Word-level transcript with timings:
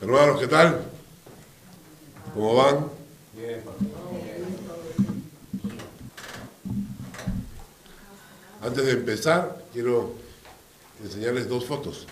Hermanos, 0.00 0.40
¿qué 0.40 0.46
tal? 0.46 0.82
¿Cómo 2.32 2.54
van? 2.54 2.86
Antes 8.62 8.86
de 8.86 8.92
empezar, 8.92 9.62
quiero 9.74 10.14
enseñarles 11.04 11.50
dos 11.50 11.66
fotos. 11.66 12.06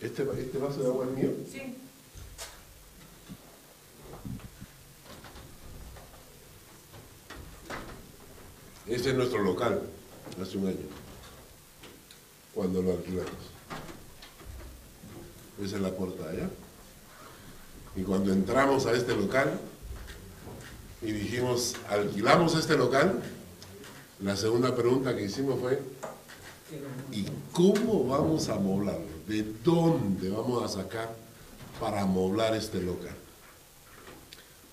¿Este, 0.00 0.22
este 0.22 0.58
vaso 0.58 0.80
de 0.82 0.86
agua 0.88 1.06
es 1.06 1.10
mío? 1.12 1.30
Sí. 1.48 1.76
Este 8.88 9.10
es 9.10 9.14
nuestro 9.14 9.40
local, 9.44 9.82
hace 10.42 10.58
un 10.58 10.66
año, 10.66 10.86
cuando 12.52 12.82
lo 12.82 12.90
alquilamos. 12.90 13.59
Esa 15.64 15.76
es 15.76 15.82
la 15.82 15.90
puerta 15.90 16.26
de 16.28 16.38
allá. 16.38 16.50
Y 17.96 18.02
cuando 18.02 18.32
entramos 18.32 18.86
a 18.86 18.92
este 18.92 19.14
local 19.14 19.58
y 21.02 21.12
dijimos, 21.12 21.74
alquilamos 21.88 22.54
este 22.54 22.76
local, 22.76 23.20
la 24.20 24.36
segunda 24.36 24.74
pregunta 24.74 25.16
que 25.16 25.24
hicimos 25.24 25.60
fue, 25.60 25.82
¿y 27.12 27.26
cómo 27.52 28.06
vamos 28.06 28.48
a 28.48 28.54
amoblarlo? 28.54 29.06
¿De 29.26 29.44
dónde 29.64 30.30
vamos 30.30 30.62
a 30.62 30.68
sacar 30.82 31.14
para 31.80 32.02
amoblar 32.02 32.54
este 32.54 32.80
local? 32.80 33.14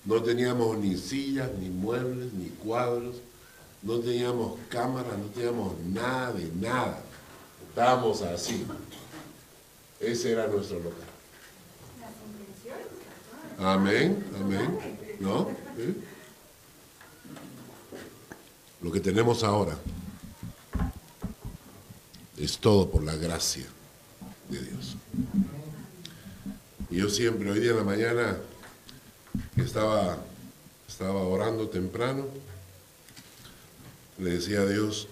No 0.04 0.22
teníamos 0.22 0.78
ni 0.78 0.96
sillas, 0.96 1.50
ni 1.58 1.68
muebles, 1.68 2.32
ni 2.32 2.48
cuadros, 2.48 3.16
no 3.82 3.98
teníamos 3.98 4.58
cámara, 4.68 5.08
no 5.18 5.26
teníamos 5.34 5.78
nada 5.80 6.32
de 6.32 6.50
nada. 6.52 7.00
Estábamos 7.68 8.22
así. 8.22 8.64
Ese 10.00 10.32
era 10.32 10.46
nuestro 10.46 10.78
local. 10.78 11.08
Amén, 13.58 14.24
amén. 14.38 14.78
¿No? 15.18 15.50
Lo 18.80 18.92
que 18.92 19.00
tenemos 19.00 19.42
ahora 19.42 19.76
es 22.36 22.58
todo 22.58 22.88
por 22.88 23.02
la 23.02 23.16
gracia 23.16 23.66
de 24.48 24.60
Dios. 24.62 24.96
Y 26.90 26.96
yo 26.98 27.10
siempre, 27.10 27.50
hoy 27.50 27.58
día 27.58 27.72
en 27.72 27.78
la 27.78 27.82
mañana, 27.82 28.38
estaba, 29.56 30.18
estaba 30.86 31.22
orando 31.22 31.68
temprano, 31.68 32.26
le 34.18 34.30
decía 34.30 34.60
a 34.60 34.66
Dios, 34.66 35.08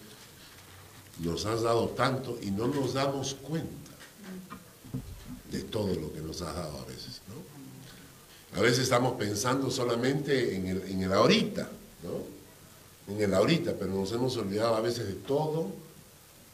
nos 1.19 1.44
has 1.47 1.62
dado 1.62 1.88
tanto 1.88 2.38
y 2.41 2.53
no 2.53 2.69
nos 2.69 2.94
damos 2.94 3.34
cuenta 3.34 3.85
de 5.56 5.62
todo 5.62 5.94
lo 5.94 6.12
que 6.12 6.20
nos 6.20 6.42
has 6.42 6.54
dado 6.54 6.78
a 6.78 6.84
veces, 6.84 7.20
¿no? 7.28 8.58
A 8.58 8.62
veces 8.62 8.80
estamos 8.80 9.14
pensando 9.14 9.70
solamente 9.70 10.56
en 10.56 11.02
el, 11.02 11.12
ahorita, 11.12 11.68
¿no? 12.02 13.12
En 13.14 13.22
el 13.22 13.34
ahorita, 13.34 13.74
pero 13.78 13.92
nos 13.92 14.12
hemos 14.12 14.36
olvidado 14.36 14.76
a 14.76 14.80
veces 14.80 15.06
de 15.06 15.14
todo 15.14 15.68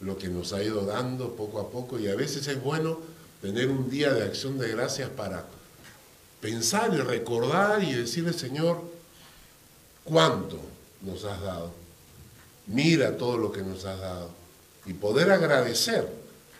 lo 0.00 0.18
que 0.18 0.28
nos 0.28 0.52
ha 0.52 0.62
ido 0.62 0.84
dando 0.84 1.34
poco 1.34 1.60
a 1.60 1.70
poco 1.70 1.98
y 1.98 2.08
a 2.08 2.14
veces 2.14 2.46
es 2.48 2.62
bueno 2.62 2.98
tener 3.40 3.68
un 3.68 3.88
día 3.88 4.12
de 4.12 4.24
acción 4.24 4.58
de 4.58 4.68
gracias 4.68 5.08
para 5.10 5.46
pensar 6.40 6.92
y 6.92 6.98
recordar 6.98 7.82
y 7.82 7.92
decirle, 7.92 8.32
Señor, 8.32 8.82
¿cuánto 10.04 10.58
nos 11.02 11.24
has 11.24 11.40
dado? 11.40 11.70
Mira 12.66 13.16
todo 13.16 13.36
lo 13.38 13.52
que 13.52 13.62
nos 13.62 13.84
has 13.84 14.00
dado 14.00 14.30
y 14.86 14.92
poder 14.92 15.30
agradecer, 15.30 16.08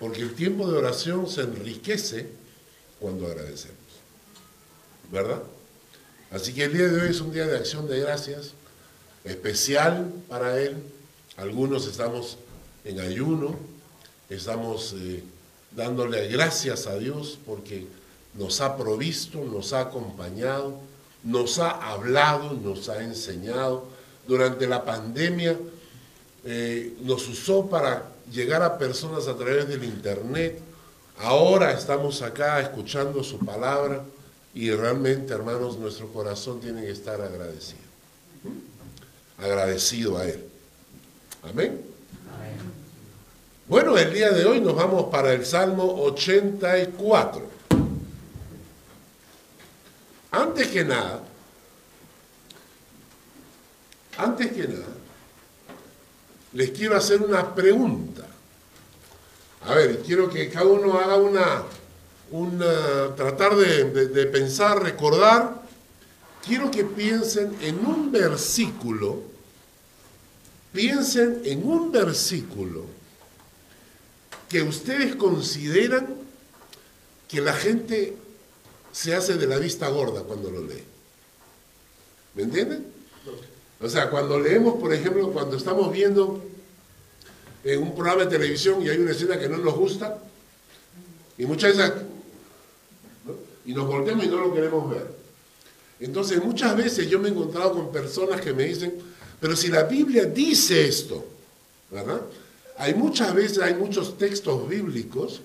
porque 0.03 0.21
el 0.21 0.35
tiempo 0.35 0.69
de 0.69 0.77
oración 0.77 1.29
se 1.29 1.43
enriquece 1.43 2.27
cuando 2.99 3.25
agradecemos. 3.25 3.77
¿Verdad? 5.13 5.41
Así 6.33 6.53
que 6.53 6.65
el 6.65 6.73
día 6.73 6.89
de 6.89 7.03
hoy 7.03 7.11
es 7.11 7.21
un 7.21 7.33
día 7.33 7.47
de 7.47 7.57
acción 7.57 7.87
de 7.87 8.01
gracias, 8.01 8.51
especial 9.23 10.13
para 10.29 10.61
Él. 10.61 10.75
Algunos 11.37 11.87
estamos 11.87 12.37
en 12.85 12.99
ayuno, 12.99 13.57
estamos 14.29 14.93
eh, 14.99 15.23
dándole 15.71 16.27
gracias 16.27 16.89
a 16.89 16.99
Dios 16.99 17.39
porque 17.47 17.87
nos 18.35 18.61
ha 18.61 18.77
provisto, 18.77 19.45
nos 19.45 19.73
ha 19.73 19.83
acompañado, 19.83 20.81
nos 21.23 21.61
ha 21.61 21.71
hablado, 21.71 22.55
nos 22.55 22.89
ha 22.89 23.05
enseñado. 23.05 23.87
Durante 24.27 24.67
la 24.67 24.85
pandemia 24.85 25.57
eh, 26.45 26.93
nos 27.03 27.29
usó 27.29 27.71
para 27.71 28.12
llegar 28.31 28.63
a 28.63 28.79
personas 28.79 29.29
a 29.29 29.37
través 29.37 29.69
del 29.69 29.85
Internet. 29.85 30.61
Ahora 31.19 31.73
estamos 31.73 32.23
acá 32.23 32.61
escuchando 32.61 33.23
su 33.23 33.39
palabra 33.39 34.03
y 34.55 34.71
realmente, 34.71 35.33
hermanos, 35.33 35.79
nuestro 35.79 36.09
corazón 36.13 36.61
tiene 36.61 36.83
que 36.83 36.91
estar 36.91 37.21
agradecido. 37.21 37.81
Agradecido 39.39 40.19
a 40.19 40.27
Él. 40.27 40.45
Amén. 41.43 41.81
Bueno, 43.67 43.97
el 43.97 44.13
día 44.13 44.31
de 44.31 44.45
hoy 44.45 44.61
nos 44.61 44.75
vamos 44.75 45.07
para 45.11 45.33
el 45.33 45.47
Salmo 45.47 45.85
84. 46.03 47.43
Antes 50.31 50.69
que 50.69 50.85
nada, 50.85 51.23
antes 54.17 54.53
que 54.53 54.69
nada, 54.69 54.87
les 56.53 56.71
quiero 56.71 56.97
hacer 56.97 57.23
una 57.23 57.55
pregunta. 57.55 58.27
A 59.65 59.75
ver, 59.75 60.03
quiero 60.03 60.29
que 60.29 60.49
cada 60.51 60.67
uno 60.67 60.99
haga 60.99 61.17
una, 61.17 61.63
una 62.31 63.15
tratar 63.15 63.57
de, 63.57 63.85
de, 64.09 64.27
pensar, 64.27 64.83
recordar. 64.83 65.63
Quiero 66.45 66.71
que 66.71 66.85
piensen 66.85 67.57
en 67.61 67.87
un 67.87 68.11
versículo, 68.11 69.23
piensen 70.73 71.43
en 71.45 71.67
un 71.67 71.93
versículo 71.93 72.87
que 74.49 74.63
ustedes 74.63 75.15
consideran 75.15 76.15
que 77.29 77.41
la 77.41 77.55
gente 77.55 78.17
se 78.93 79.15
hace 79.15 79.37
de 79.37 79.47
la 79.47 79.59
vista 79.59 79.89
gorda 79.89 80.23
cuando 80.25 80.51
lo 80.51 80.63
lee. 80.63 80.85
¿Me 82.35 82.43
entienden? 82.43 82.92
O 83.83 83.89
sea, 83.89 84.09
cuando 84.09 84.39
leemos, 84.39 84.81
por 84.81 84.95
ejemplo, 84.95 85.33
cuando 85.33 85.57
estamos 85.57 85.93
viendo 85.93 86.41
en 87.65 87.83
un 87.83 87.95
programa 87.95 88.25
de 88.25 88.31
televisión 88.31 88.81
y 88.81 88.89
hay 88.89 88.99
una 88.99 89.11
escena 89.11 89.39
que 89.39 89.49
no 89.49 89.59
nos 89.59 89.75
gusta, 89.75 90.19
y 91.37 91.45
muchas 91.47 91.77
veces, 91.77 91.93
y 93.65 93.75
nos 93.75 93.87
volteamos 93.87 94.25
y 94.25 94.29
no 94.29 94.37
lo 94.37 94.55
queremos 94.55 94.89
ver. 94.89 95.07
Entonces, 95.99 96.43
muchas 96.43 96.77
veces 96.77 97.09
yo 97.09 97.19
me 97.19 97.29
he 97.29 97.33
encontrado 97.33 97.73
con 97.73 97.91
personas 97.91 98.41
que 98.41 98.53
me 98.53 98.65
dicen, 98.65 98.95
pero 99.41 99.57
si 99.57 99.69
la 99.69 99.83
Biblia 99.83 100.27
dice 100.27 100.87
esto, 100.87 101.25
¿verdad? 101.91 102.21
Hay 102.79 102.95
muchas 102.95 103.35
veces, 103.35 103.59
hay 103.59 103.75
muchos 103.75 104.17
textos 104.17 104.69
bíblicos 104.69 105.41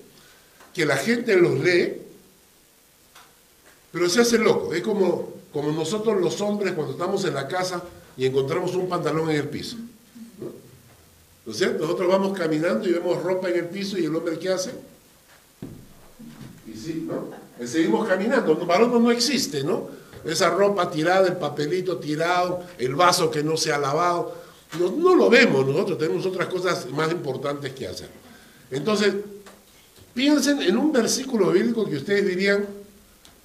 que 0.72 0.86
la 0.86 0.96
gente 0.96 1.34
los 1.36 1.58
lee, 1.58 2.02
pero 3.90 4.08
se 4.08 4.20
hace 4.20 4.38
loco. 4.38 4.72
Es 4.74 4.82
como, 4.82 5.34
como 5.52 5.72
nosotros 5.72 6.20
los 6.20 6.40
hombres 6.40 6.74
cuando 6.74 6.92
estamos 6.92 7.24
en 7.24 7.34
la 7.34 7.48
casa 7.48 7.82
y 8.18 8.26
encontramos 8.26 8.74
un 8.74 8.88
pantalón 8.88 9.30
en 9.30 9.36
el 9.36 9.48
piso. 9.48 9.76
¿no? 10.40 10.46
¿No 11.46 11.52
es 11.52 11.56
cierto? 11.56 11.84
Nosotros 11.84 12.08
vamos 12.08 12.36
caminando 12.36 12.86
y 12.86 12.92
vemos 12.92 13.22
ropa 13.22 13.48
en 13.48 13.58
el 13.58 13.66
piso 13.66 13.96
y 13.96 14.04
el 14.04 14.14
hombre 14.14 14.38
¿qué 14.38 14.50
hace? 14.50 14.72
Y 16.66 16.76
sí, 16.76 17.06
¿no? 17.08 17.30
Seguimos 17.64 18.06
caminando. 18.06 18.58
Para 18.66 18.80
nosotros 18.80 19.02
no 19.02 19.10
existe, 19.12 19.62
¿no? 19.62 19.88
Esa 20.24 20.50
ropa 20.50 20.90
tirada, 20.90 21.28
el 21.28 21.36
papelito 21.36 21.98
tirado, 21.98 22.64
el 22.76 22.96
vaso 22.96 23.30
que 23.30 23.42
no 23.42 23.56
se 23.56 23.72
ha 23.72 23.78
lavado. 23.78 24.34
No, 24.78 24.90
no, 24.90 25.14
lo 25.14 25.30
vemos, 25.30 25.64
nosotros 25.64 25.96
tenemos 25.96 26.26
otras 26.26 26.48
cosas 26.48 26.90
más 26.90 27.10
importantes 27.10 27.72
que 27.72 27.86
hacer. 27.86 28.10
Entonces, 28.70 29.14
piensen 30.12 30.60
en 30.60 30.76
un 30.76 30.92
versículo 30.92 31.52
bíblico 31.52 31.88
que 31.88 31.96
ustedes 31.96 32.26
dirían, 32.26 32.66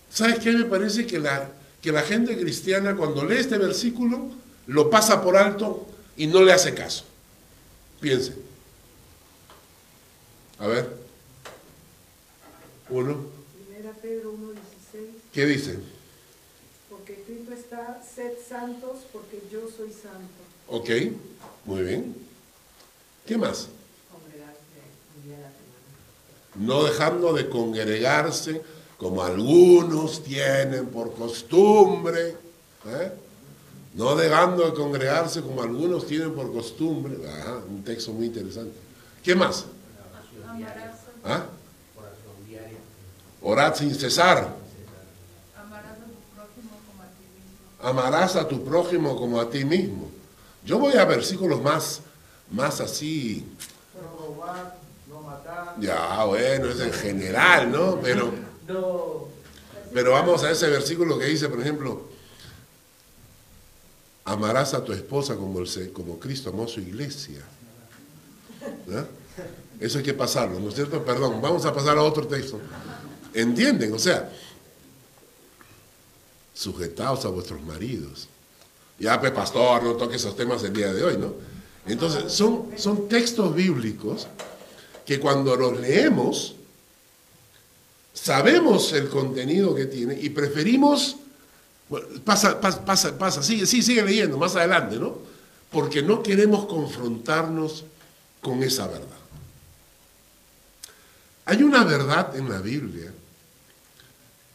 ¿sabes 0.09 0.39
qué? 0.39 0.51
Me 0.51 0.65
parece 0.65 1.05
que 1.05 1.19
la, 1.19 1.49
que 1.81 1.91
la 1.91 2.01
gente 2.01 2.37
cristiana 2.37 2.95
cuando 2.95 3.23
lee 3.23 3.37
este 3.37 3.57
versículo 3.57 4.42
lo 4.67 4.89
pasa 4.89 5.21
por 5.21 5.37
alto 5.37 5.85
y 6.15 6.27
no 6.27 6.41
le 6.41 6.53
hace 6.53 6.73
caso. 6.73 7.05
Piensen. 7.99 8.35
A 10.59 10.67
ver. 10.67 10.89
Uno. 12.89 13.17
Primera 13.65 13.93
Pedro 13.93 14.33
1.16. 14.33 15.07
¿Qué 15.31 15.45
dice? 15.45 15.79
Porque 16.89 17.13
escrito 17.13 17.53
está, 17.53 18.01
sed 18.03 18.33
santos 18.47 18.99
porque 19.11 19.41
yo 19.51 19.61
soy 19.75 19.91
santo. 19.91 20.43
Ok, 20.67 20.89
muy 21.65 21.83
bien. 21.83 22.15
¿Qué 23.25 23.37
más? 23.37 23.69
No 26.55 26.83
dejando 26.83 27.33
de 27.33 27.49
congregarse 27.49 28.61
como 28.97 29.23
algunos 29.23 30.23
tienen 30.23 30.87
por 30.87 31.13
costumbre. 31.15 32.35
¿eh? 32.85 33.11
No 33.93 34.15
dejando 34.15 34.65
de 34.65 34.73
congregarse 34.73 35.41
como 35.41 35.61
algunos 35.61 36.07
tienen 36.07 36.33
por 36.33 36.51
costumbre. 36.51 37.15
Un 37.69 37.83
texto 37.83 38.11
muy 38.11 38.25
interesante. 38.25 38.73
¿Qué 39.23 39.35
más? 39.35 39.65
¿Ah? 41.23 41.45
Orad 43.41 43.75
sin 43.75 43.93
cesar. 43.93 44.55
Amarás 47.81 48.35
a 48.37 48.47
tu 48.47 48.63
prójimo 48.63 49.15
como 49.17 49.39
a 49.39 49.49
ti 49.49 49.65
mismo. 49.65 50.09
Yo 50.65 50.79
voy 50.79 50.95
a 50.95 51.03
versículos 51.03 51.61
más, 51.61 51.99
más 52.49 52.79
así. 52.79 53.45
No 53.93 54.25
robar, 54.25 54.77
no 55.09 55.21
matar, 55.21 55.75
Ya, 55.79 56.23
bueno, 56.23 56.69
es 56.69 56.79
en 56.79 56.93
general, 56.93 57.69
¿no? 57.69 57.99
Pero, 58.01 58.31
pero 59.93 60.11
vamos 60.11 60.43
a 60.45 60.51
ese 60.51 60.69
versículo 60.69 61.19
que 61.19 61.25
dice, 61.25 61.49
por 61.49 61.59
ejemplo, 61.59 62.12
amarás 64.25 64.73
a 64.73 64.83
tu 64.83 64.93
esposa 64.93 65.35
como, 65.35 65.59
el, 65.59 65.91
como 65.91 66.19
Cristo 66.19 66.49
amó 66.49 66.67
su 66.67 66.79
iglesia. 66.79 67.41
¿Ya? 68.87 69.05
Eso 69.79 69.97
hay 69.97 70.03
que 70.03 70.13
pasarlo, 70.13 70.59
¿no 70.59 70.69
es 70.69 70.75
cierto? 70.75 71.03
Perdón, 71.03 71.41
vamos 71.41 71.65
a 71.65 71.73
pasar 71.73 71.97
a 71.97 72.03
otro 72.03 72.25
texto. 72.27 72.59
¿Entienden? 73.33 73.93
O 73.93 73.99
sea, 73.99 74.31
sujetaos 76.53 77.25
a 77.25 77.29
vuestros 77.29 77.61
maridos. 77.63 78.27
Ya, 78.99 79.19
pues, 79.19 79.31
pastor, 79.31 79.83
no 79.83 79.93
toque 79.93 80.15
esos 80.15 80.35
temas 80.35 80.63
el 80.63 80.73
día 80.73 80.93
de 80.93 81.03
hoy, 81.03 81.17
¿no? 81.17 81.33
Entonces, 81.85 82.31
son, 82.31 82.69
son 82.77 83.09
textos 83.09 83.53
bíblicos 83.53 84.27
que 85.05 85.19
cuando 85.19 85.55
los 85.55 85.79
leemos, 85.79 86.55
sabemos 88.13 88.93
el 88.93 89.09
contenido 89.09 89.75
que 89.75 89.87
tiene 89.87 90.17
y 90.19 90.29
preferimos, 90.29 91.17
pasa, 92.23 92.59
pasa, 92.59 92.85
pasa, 92.85 93.17
pasa, 93.17 93.43
sigue, 93.43 93.65
sí, 93.65 93.81
sigue 93.81 94.03
leyendo 94.03 94.37
más 94.37 94.55
adelante, 94.55 94.97
¿no? 94.97 95.17
Porque 95.71 96.01
no 96.01 96.21
queremos 96.21 96.65
confrontarnos 96.65 97.85
con 98.41 98.61
esa 98.63 98.87
verdad. 98.87 99.07
Hay 101.45 101.63
una 101.63 101.83
verdad 101.83 102.35
en 102.35 102.49
la 102.49 102.59
Biblia 102.59 103.11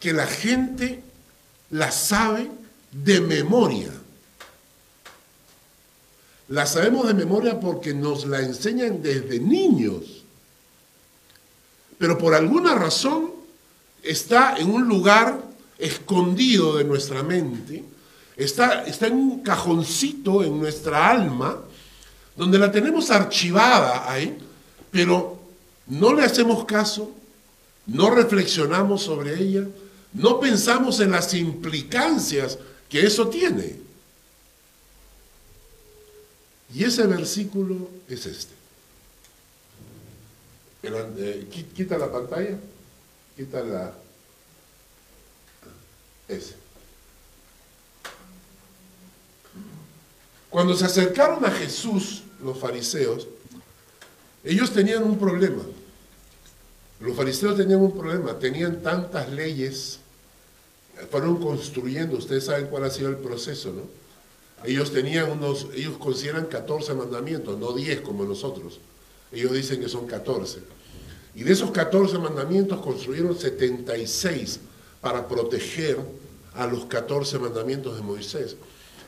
que 0.00 0.12
la 0.12 0.26
gente 0.26 1.02
la 1.70 1.90
sabe 1.90 2.50
de 2.92 3.20
memoria. 3.20 3.92
La 6.48 6.66
sabemos 6.66 7.06
de 7.06 7.14
memoria 7.14 7.60
porque 7.60 7.92
nos 7.92 8.26
la 8.26 8.40
enseñan 8.40 9.02
desde 9.02 9.38
niños. 9.38 10.24
Pero 11.98 12.16
por 12.16 12.34
alguna 12.34 12.74
razón 12.74 13.32
está 14.02 14.56
en 14.56 14.70
un 14.70 14.88
lugar 14.88 15.47
escondido 15.78 16.76
de 16.76 16.84
nuestra 16.84 17.22
mente, 17.22 17.84
está, 18.36 18.84
está 18.84 19.06
en 19.06 19.14
un 19.14 19.42
cajoncito 19.42 20.42
en 20.42 20.58
nuestra 20.58 21.10
alma, 21.10 21.60
donde 22.36 22.58
la 22.58 22.70
tenemos 22.70 23.10
archivada 23.10 24.10
ahí, 24.10 24.36
pero 24.90 25.38
no 25.86 26.12
le 26.14 26.22
hacemos 26.24 26.64
caso, 26.64 27.12
no 27.86 28.10
reflexionamos 28.10 29.02
sobre 29.02 29.40
ella, 29.40 29.66
no 30.12 30.40
pensamos 30.40 31.00
en 31.00 31.10
las 31.12 31.32
implicancias 31.34 32.58
que 32.88 33.00
eso 33.06 33.28
tiene. 33.28 33.76
Y 36.74 36.84
ese 36.84 37.06
versículo 37.06 37.88
es 38.08 38.26
este. 38.26 38.52
Eh, 40.82 41.46
qui- 41.50 41.64
quita 41.74 41.98
la 41.98 42.10
pantalla, 42.12 42.56
quita 43.36 43.60
la... 43.62 43.92
Ese. 46.28 46.54
Cuando 50.50 50.74
se 50.74 50.84
acercaron 50.84 51.44
a 51.44 51.50
Jesús 51.50 52.22
los 52.42 52.58
fariseos, 52.58 53.26
ellos 54.44 54.72
tenían 54.72 55.02
un 55.02 55.18
problema. 55.18 55.62
Los 57.00 57.16
fariseos 57.16 57.56
tenían 57.56 57.80
un 57.80 57.96
problema, 57.96 58.38
tenían 58.38 58.82
tantas 58.82 59.30
leyes, 59.30 60.00
fueron 61.10 61.40
construyendo, 61.40 62.16
ustedes 62.16 62.44
saben 62.46 62.66
cuál 62.66 62.84
ha 62.84 62.90
sido 62.90 63.08
el 63.08 63.16
proceso, 63.16 63.72
¿no? 63.72 63.82
Ellos 64.64 64.92
tenían 64.92 65.30
unos, 65.30 65.68
ellos 65.74 65.96
consideran 65.98 66.46
14 66.46 66.94
mandamientos, 66.94 67.56
no 67.58 67.72
10 67.72 68.00
como 68.00 68.24
nosotros. 68.24 68.80
Ellos 69.30 69.52
dicen 69.52 69.80
que 69.80 69.88
son 69.88 70.06
14. 70.06 70.60
Y 71.36 71.44
de 71.44 71.52
esos 71.52 71.70
14 71.70 72.18
mandamientos 72.18 72.80
construyeron 72.80 73.38
76 73.38 74.60
para 75.00 75.26
proteger 75.28 75.98
a 76.54 76.66
los 76.66 76.86
14 76.86 77.38
mandamientos 77.38 77.96
de 77.96 78.02
Moisés. 78.02 78.56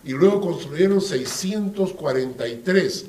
Y 0.04 0.12
luego 0.12 0.40
construyeron 0.40 1.00
643 1.00 3.06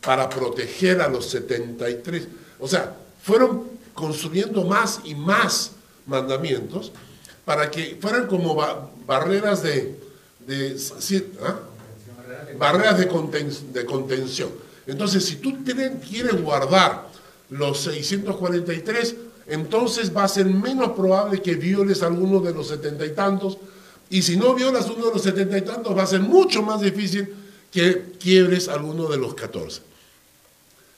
para 0.00 0.28
proteger 0.28 1.00
a 1.00 1.08
los 1.08 1.26
73. 1.30 2.28
O 2.58 2.68
sea, 2.68 2.96
fueron 3.22 3.64
construyendo 3.94 4.64
más 4.64 5.00
y 5.04 5.14
más 5.14 5.72
mandamientos 6.06 6.92
para 7.44 7.70
que 7.70 7.96
fueran 8.00 8.26
como 8.26 8.54
ba- 8.54 8.90
barreras 9.06 9.62
de, 9.62 9.94
¿ah? 11.42 11.60
barreras 12.58 12.98
de, 12.98 13.08
conten- 13.08 13.72
de 13.72 13.84
contención. 13.84 14.50
Entonces, 14.86 15.24
si 15.24 15.36
tú 15.36 15.56
quieres 15.64 16.42
guardar 16.42 17.08
los 17.50 17.80
643, 17.82 19.14
entonces 19.46 20.14
va 20.14 20.24
a 20.24 20.28
ser 20.28 20.46
menos 20.46 20.92
probable 20.92 21.42
que 21.42 21.54
violes 21.54 22.02
alguno 22.02 22.40
de 22.40 22.52
los 22.52 22.68
setenta 22.68 23.04
y 23.04 23.14
tantos, 23.14 23.58
y 24.10 24.22
si 24.22 24.36
no 24.36 24.54
violas 24.54 24.90
uno 24.90 25.06
de 25.06 25.12
los 25.12 25.22
setenta 25.22 25.56
y 25.56 25.62
tantos, 25.62 25.96
va 25.96 26.02
a 26.02 26.06
ser 26.06 26.20
mucho 26.20 26.62
más 26.62 26.80
difícil 26.80 27.34
que 27.72 28.12
quiebres 28.20 28.68
alguno 28.68 29.08
de 29.08 29.16
los 29.16 29.34
14. 29.34 29.80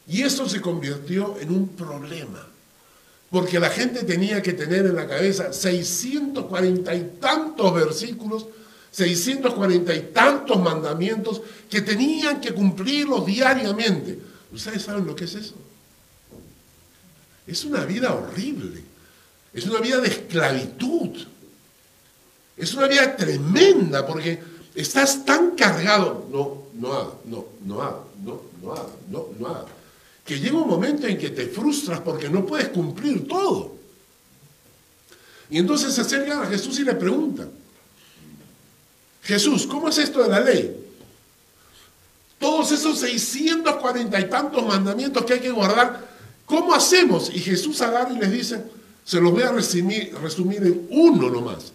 Y 0.08 0.22
esto 0.22 0.48
se 0.48 0.60
convirtió 0.60 1.36
en 1.40 1.50
un 1.50 1.68
problema, 1.68 2.46
porque 3.30 3.60
la 3.60 3.70
gente 3.70 4.02
tenía 4.02 4.42
que 4.42 4.52
tener 4.52 4.86
en 4.86 4.96
la 4.96 5.06
cabeza 5.06 5.52
640 5.52 6.94
y 6.94 7.12
tantos 7.20 7.72
versículos, 7.72 8.46
640 8.90 9.94
y 9.94 10.00
tantos 10.12 10.60
mandamientos 10.60 11.40
que 11.70 11.80
tenían 11.80 12.40
que 12.40 12.52
cumplirlos 12.52 13.24
diariamente. 13.24 14.18
¿Ustedes 14.52 14.82
saben 14.82 15.06
lo 15.06 15.16
que 15.16 15.24
es 15.24 15.34
eso? 15.34 15.54
Es 17.46 17.64
una 17.64 17.84
vida 17.84 18.14
horrible, 18.14 18.82
es 19.52 19.66
una 19.66 19.80
vida 19.80 19.98
de 20.00 20.08
esclavitud, 20.08 21.10
es 22.56 22.74
una 22.74 22.86
vida 22.86 23.16
tremenda 23.16 24.06
porque 24.06 24.40
estás 24.74 25.24
tan 25.24 25.52
cargado, 25.52 26.26
no, 26.30 26.64
no 26.80 27.20
no, 27.24 27.46
no 27.64 28.06
no, 28.24 28.42
no 28.62 28.90
no, 29.10 29.28
no 29.38 29.84
que 30.24 30.38
llega 30.38 30.56
un 30.56 30.68
momento 30.68 31.06
en 31.06 31.18
que 31.18 31.30
te 31.30 31.46
frustras 31.46 32.00
porque 32.00 32.30
no 32.30 32.46
puedes 32.46 32.68
cumplir 32.68 33.28
todo. 33.28 33.74
Y 35.50 35.58
entonces 35.58 35.94
se 35.94 36.00
acercan 36.00 36.42
a 36.42 36.46
Jesús 36.46 36.78
y 36.78 36.84
le 36.84 36.94
preguntan, 36.94 37.50
Jesús, 39.22 39.66
¿cómo 39.66 39.88
es 39.88 39.98
esto 39.98 40.22
de 40.22 40.28
la 40.30 40.40
ley? 40.40 40.80
Todos 42.38 42.72
esos 42.72 42.98
640 43.00 44.18
y 44.18 44.28
tantos 44.28 44.66
mandamientos 44.66 45.24
que 45.24 45.34
hay 45.34 45.40
que 45.40 45.50
guardar, 45.50 46.13
¿cómo 46.46 46.74
hacemos? 46.74 47.30
Y 47.34 47.38
Jesús 47.38 47.80
agarra 47.80 48.12
y 48.12 48.18
les 48.18 48.30
dice, 48.30 48.64
se 49.04 49.20
los 49.20 49.32
voy 49.32 49.42
a 49.42 49.52
resumir, 49.52 50.12
en 50.62 50.86
uno 50.90 51.30
nomás, 51.30 51.72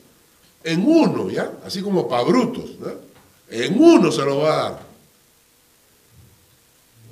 en 0.63 0.83
uno, 0.85 1.29
¿ya? 1.29 1.51
Así 1.63 1.81
como 1.81 2.07
para 2.07 2.23
brutos, 2.23 2.71
¿no? 2.79 2.91
En 3.49 3.81
uno 3.81 4.11
se 4.11 4.23
lo 4.23 4.39
va 4.39 4.53
a 4.53 4.63
dar. 4.63 4.89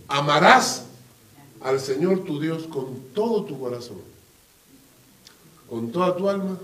Amarás 0.08 0.84
al 1.62 1.80
Señor 1.80 2.24
tu 2.24 2.40
Dios 2.40 2.64
con 2.64 3.10
todo 3.14 3.44
tu 3.44 3.60
corazón, 3.60 4.02
con 5.70 5.92
toda 5.92 6.16
tu 6.16 6.30
alma 6.30 6.58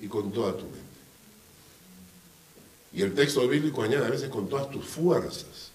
y 0.00 0.06
con 0.06 0.32
toda 0.32 0.52
tu 0.52 0.62
mente. 0.62 0.78
Y 2.92 3.02
el 3.02 3.14
texto 3.14 3.46
bíblico 3.46 3.82
añade 3.82 4.06
a 4.06 4.10
veces 4.10 4.28
con 4.30 4.48
todas 4.48 4.70
tus 4.70 4.84
fuerzas. 4.84 5.69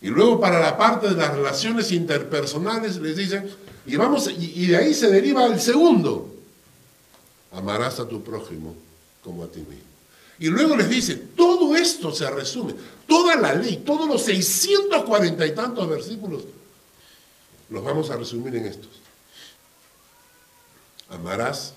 Y 0.00 0.08
luego 0.08 0.40
para 0.40 0.60
la 0.60 0.76
parte 0.76 1.08
de 1.08 1.16
las 1.16 1.34
relaciones 1.34 1.90
interpersonales 1.90 2.96
les 2.96 3.16
dicen, 3.16 3.50
y, 3.86 3.96
vamos, 3.96 4.28
y, 4.28 4.66
de 4.66 4.76
ahí 4.76 4.94
se 4.94 5.10
deriva 5.10 5.46
el 5.46 5.60
segundo, 5.60 6.34
amarás 7.52 7.98
a 7.98 8.06
tu 8.06 8.22
prójimo 8.22 8.76
como 9.24 9.42
a 9.42 9.48
ti 9.48 9.60
mismo. 9.60 9.88
Y 10.38 10.48
luego 10.48 10.76
les 10.76 10.88
dice, 10.88 11.16
todo 11.16 11.74
esto 11.74 12.12
se 12.12 12.30
resume, 12.30 12.74
toda 13.08 13.34
la 13.36 13.54
ley, 13.54 13.82
todos 13.84 14.06
los 14.06 14.22
640 14.22 15.44
y 15.46 15.54
tantos 15.54 15.88
versículos, 15.88 16.44
los 17.70 17.82
vamos 17.82 18.08
a 18.10 18.16
resumir 18.16 18.54
en 18.54 18.66
estos. 18.66 18.90
Amarás 21.08 21.74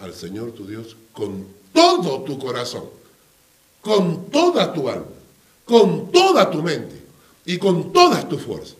al 0.00 0.14
Señor 0.14 0.52
tu 0.52 0.66
Dios 0.66 0.96
con 1.12 1.46
todo 1.74 2.22
tu 2.22 2.38
corazón, 2.38 2.84
con 3.82 4.30
toda 4.30 4.72
tu 4.72 4.88
alma, 4.88 5.04
con 5.66 6.10
toda 6.10 6.50
tu 6.50 6.62
mente 6.62 7.05
y 7.46 7.58
con 7.58 7.92
todas 7.92 8.28
tus 8.28 8.42
fuerzas. 8.42 8.76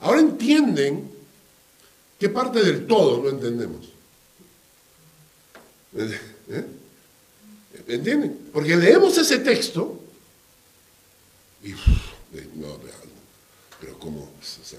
Ahora 0.00 0.20
entienden 0.20 1.10
qué 2.18 2.28
parte 2.28 2.62
del 2.62 2.86
todo 2.86 3.22
no 3.22 3.28
entendemos. 3.28 3.88
¿Eh? 5.98 6.66
¿Entienden? 7.88 8.50
Porque 8.52 8.76
leemos 8.76 9.18
ese 9.18 9.38
texto 9.40 10.00
y 11.62 11.70
no, 12.54 12.78
pero 13.80 13.98
¿cómo? 13.98 14.22
O 14.22 14.64
sea, 14.64 14.78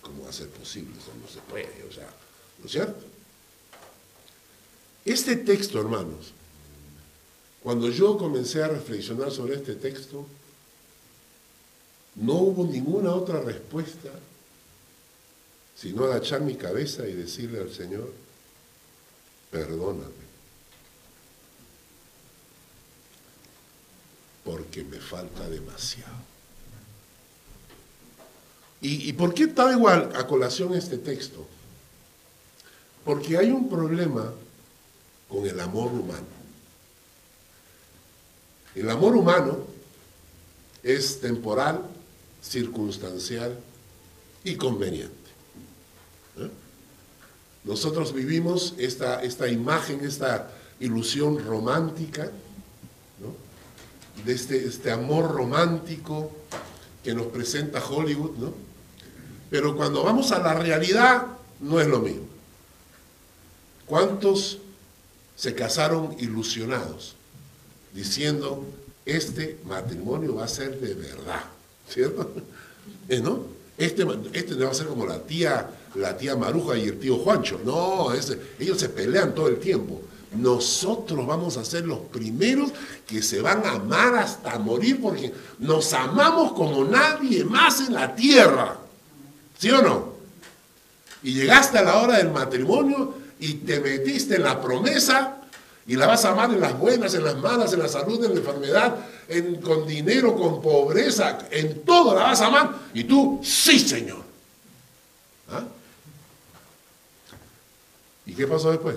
¿cómo 0.00 0.24
va 0.24 0.30
a 0.30 0.32
ser 0.32 0.48
posible? 0.48 0.94
Eso 0.98 1.12
no 1.20 1.28
se 1.28 1.40
puede, 1.40 1.84
o 1.88 1.92
sea, 1.92 2.08
¿no 2.58 2.66
es 2.66 2.72
cierto? 2.72 3.04
Este 5.04 5.36
texto, 5.36 5.78
hermanos, 5.78 6.32
cuando 7.62 7.90
yo 7.90 8.16
comencé 8.16 8.62
a 8.62 8.68
reflexionar 8.68 9.30
sobre 9.30 9.56
este 9.56 9.74
texto, 9.74 10.26
no 12.16 12.34
hubo 12.34 12.64
ninguna 12.64 13.12
otra 13.12 13.40
respuesta 13.40 14.10
sino 15.74 16.04
agachar 16.04 16.40
mi 16.40 16.54
cabeza 16.54 17.06
y 17.06 17.12
decirle 17.12 17.60
al 17.60 17.72
Señor, 17.72 18.12
perdóname, 19.50 20.24
porque 24.44 24.84
me 24.84 24.98
falta 24.98 25.48
demasiado. 25.48 26.34
¿Y, 28.80 29.14
por 29.14 29.32
qué 29.32 29.44
está 29.44 29.72
igual 29.72 30.12
a 30.14 30.26
colación 30.26 30.74
este 30.74 30.98
texto? 30.98 31.46
Porque 33.02 33.38
hay 33.38 33.50
un 33.50 33.70
problema 33.70 34.30
con 35.26 35.46
el 35.46 35.58
amor 35.58 35.90
humano. 35.90 36.26
El 38.74 38.90
amor 38.90 39.16
humano 39.16 39.64
es 40.82 41.18
temporal, 41.18 41.82
circunstancial 42.44 43.58
y 44.44 44.56
conveniente. 44.56 45.14
¿Eh? 46.38 46.50
Nosotros 47.64 48.12
vivimos 48.12 48.74
esta, 48.78 49.22
esta 49.22 49.48
imagen, 49.48 50.04
esta 50.04 50.50
ilusión 50.80 51.44
romántica, 51.44 52.30
de 54.24 54.32
este, 54.32 54.64
este 54.64 54.90
amor 54.90 55.32
romántico 55.32 56.30
que 57.02 57.14
nos 57.14 57.26
presenta 57.26 57.84
Hollywood, 57.84 58.36
¿no? 58.38 58.54
Pero 59.50 59.76
cuando 59.76 60.04
vamos 60.04 60.30
a 60.32 60.38
la 60.38 60.54
realidad, 60.54 61.26
no 61.60 61.80
es 61.80 61.86
lo 61.86 61.98
mismo. 62.00 62.26
¿Cuántos 63.86 64.58
se 65.36 65.54
casaron 65.54 66.16
ilusionados, 66.18 67.16
diciendo, 67.92 68.64
este 69.04 69.58
matrimonio 69.64 70.36
va 70.36 70.44
a 70.44 70.48
ser 70.48 70.80
de 70.80 70.94
verdad, 70.94 71.44
¿cierto? 71.88 72.32
¿Eh, 73.08 73.20
¿No? 73.20 73.40
Este, 73.76 74.06
este 74.32 74.54
va 74.54 74.70
a 74.70 74.74
ser 74.74 74.86
como 74.86 75.04
la 75.04 75.18
tía, 75.18 75.68
la 75.96 76.16
tía 76.16 76.36
Maruja 76.36 76.76
y 76.76 76.84
el 76.84 76.98
tío 76.98 77.16
Juancho. 77.18 77.60
No, 77.64 78.12
ellos 78.12 78.78
se 78.78 78.88
pelean 78.88 79.34
todo 79.34 79.48
el 79.48 79.58
tiempo. 79.58 80.00
Nosotros 80.36 81.26
vamos 81.26 81.56
a 81.56 81.64
ser 81.64 81.86
los 81.86 81.98
primeros 82.00 82.70
que 83.06 83.22
se 83.22 83.40
van 83.40 83.64
a 83.64 83.72
amar 83.72 84.16
hasta 84.16 84.58
morir 84.58 85.00
porque 85.00 85.32
nos 85.58 85.92
amamos 85.92 86.52
como 86.52 86.84
nadie 86.84 87.44
más 87.44 87.80
en 87.80 87.94
la 87.94 88.14
tierra. 88.14 88.78
¿Sí 89.58 89.70
o 89.70 89.82
no? 89.82 90.14
Y 91.22 91.34
llegaste 91.34 91.78
a 91.78 91.82
la 91.82 91.98
hora 92.00 92.18
del 92.18 92.30
matrimonio 92.30 93.14
y 93.38 93.54
te 93.54 93.80
metiste 93.80 94.36
en 94.36 94.42
la 94.42 94.60
promesa 94.60 95.33
y 95.86 95.96
la 95.96 96.06
vas 96.06 96.24
a 96.24 96.30
amar 96.30 96.50
en 96.50 96.60
las 96.60 96.78
buenas, 96.78 97.12
en 97.14 97.24
las 97.24 97.36
malas, 97.36 97.72
en 97.72 97.80
la 97.80 97.88
salud, 97.88 98.24
en 98.24 98.34
la 98.34 98.40
enfermedad, 98.40 98.96
en, 99.28 99.60
con 99.60 99.86
dinero, 99.86 100.34
con 100.34 100.62
pobreza, 100.62 101.46
en 101.50 101.84
todo 101.84 102.14
la 102.14 102.22
vas 102.22 102.40
a 102.40 102.46
amar. 102.46 102.74
Y 102.94 103.04
tú, 103.04 103.40
sí, 103.42 103.78
Señor. 103.78 104.22
¿Ah? 105.50 105.64
¿Y 108.24 108.34
qué 108.34 108.46
pasó 108.46 108.70
después? 108.70 108.96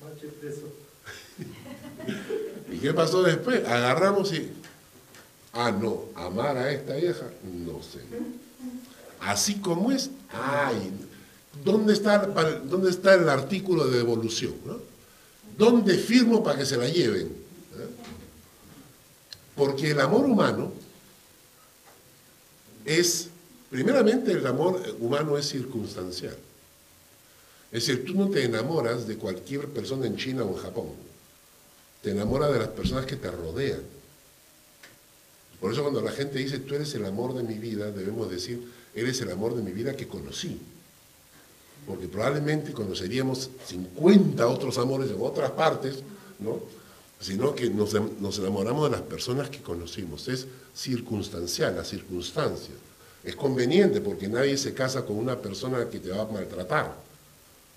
¿Y 2.72 2.78
qué 2.78 2.94
pasó 2.94 3.22
después? 3.22 3.66
Agarramos 3.66 4.32
y... 4.32 4.52
Ah, 5.52 5.72
no, 5.72 6.04
amar 6.14 6.56
a 6.56 6.70
esta 6.70 6.94
vieja, 6.94 7.26
no 7.42 7.82
sé. 7.82 7.98
Así 9.20 9.56
como 9.56 9.90
es, 9.90 10.10
ay, 10.30 10.92
¿dónde 11.64 11.92
está, 11.92 12.18
dónde 12.18 12.88
está 12.88 13.14
el 13.14 13.28
artículo 13.28 13.88
de 13.88 13.98
devolución? 13.98 14.54
¿Dónde 15.60 15.98
firmo 15.98 16.42
para 16.42 16.58
que 16.58 16.64
se 16.64 16.78
la 16.78 16.88
lleven? 16.88 17.30
Porque 19.54 19.90
el 19.90 20.00
amor 20.00 20.24
humano 20.24 20.72
es, 22.86 23.28
primeramente 23.68 24.32
el 24.32 24.46
amor 24.46 24.82
humano 25.00 25.36
es 25.36 25.46
circunstancial. 25.50 26.34
Es 27.70 27.86
decir, 27.86 28.06
tú 28.06 28.14
no 28.14 28.30
te 28.30 28.42
enamoras 28.42 29.06
de 29.06 29.18
cualquier 29.18 29.68
persona 29.68 30.06
en 30.06 30.16
China 30.16 30.44
o 30.44 30.56
en 30.56 30.62
Japón. 30.62 30.88
Te 32.00 32.12
enamoras 32.12 32.54
de 32.54 32.58
las 32.60 32.68
personas 32.68 33.04
que 33.04 33.16
te 33.16 33.30
rodean. 33.30 33.82
Por 35.60 35.74
eso 35.74 35.82
cuando 35.82 36.00
la 36.00 36.12
gente 36.12 36.38
dice, 36.38 36.60
tú 36.60 36.74
eres 36.74 36.94
el 36.94 37.04
amor 37.04 37.34
de 37.34 37.42
mi 37.42 37.58
vida, 37.58 37.90
debemos 37.90 38.30
decir, 38.30 38.66
eres 38.94 39.20
el 39.20 39.30
amor 39.30 39.54
de 39.54 39.62
mi 39.62 39.72
vida 39.72 39.94
que 39.94 40.08
conocí 40.08 40.58
porque 41.86 42.08
probablemente 42.08 42.72
conoceríamos 42.72 43.50
50 43.66 44.46
otros 44.46 44.78
amores 44.78 45.10
en 45.10 45.16
otras 45.20 45.50
partes, 45.52 46.02
¿no? 46.38 46.60
sino 47.20 47.54
que 47.54 47.68
nos, 47.68 47.94
nos, 48.20 48.38
enamoramos 48.38 48.90
de 48.90 48.96
las 48.96 49.06
personas 49.06 49.50
que 49.50 49.60
conocimos. 49.60 50.26
Es 50.28 50.46
circunstancial, 50.74 51.76
la 51.76 51.84
circunstancia. 51.84 52.74
Es 53.22 53.36
conveniente 53.36 54.00
porque 54.00 54.28
nadie 54.28 54.56
se 54.56 54.72
casa 54.72 55.04
con 55.04 55.18
una 55.18 55.36
persona 55.36 55.86
que 55.90 55.98
te 55.98 56.10
va 56.10 56.22
a 56.22 56.26
maltratar, 56.26 56.96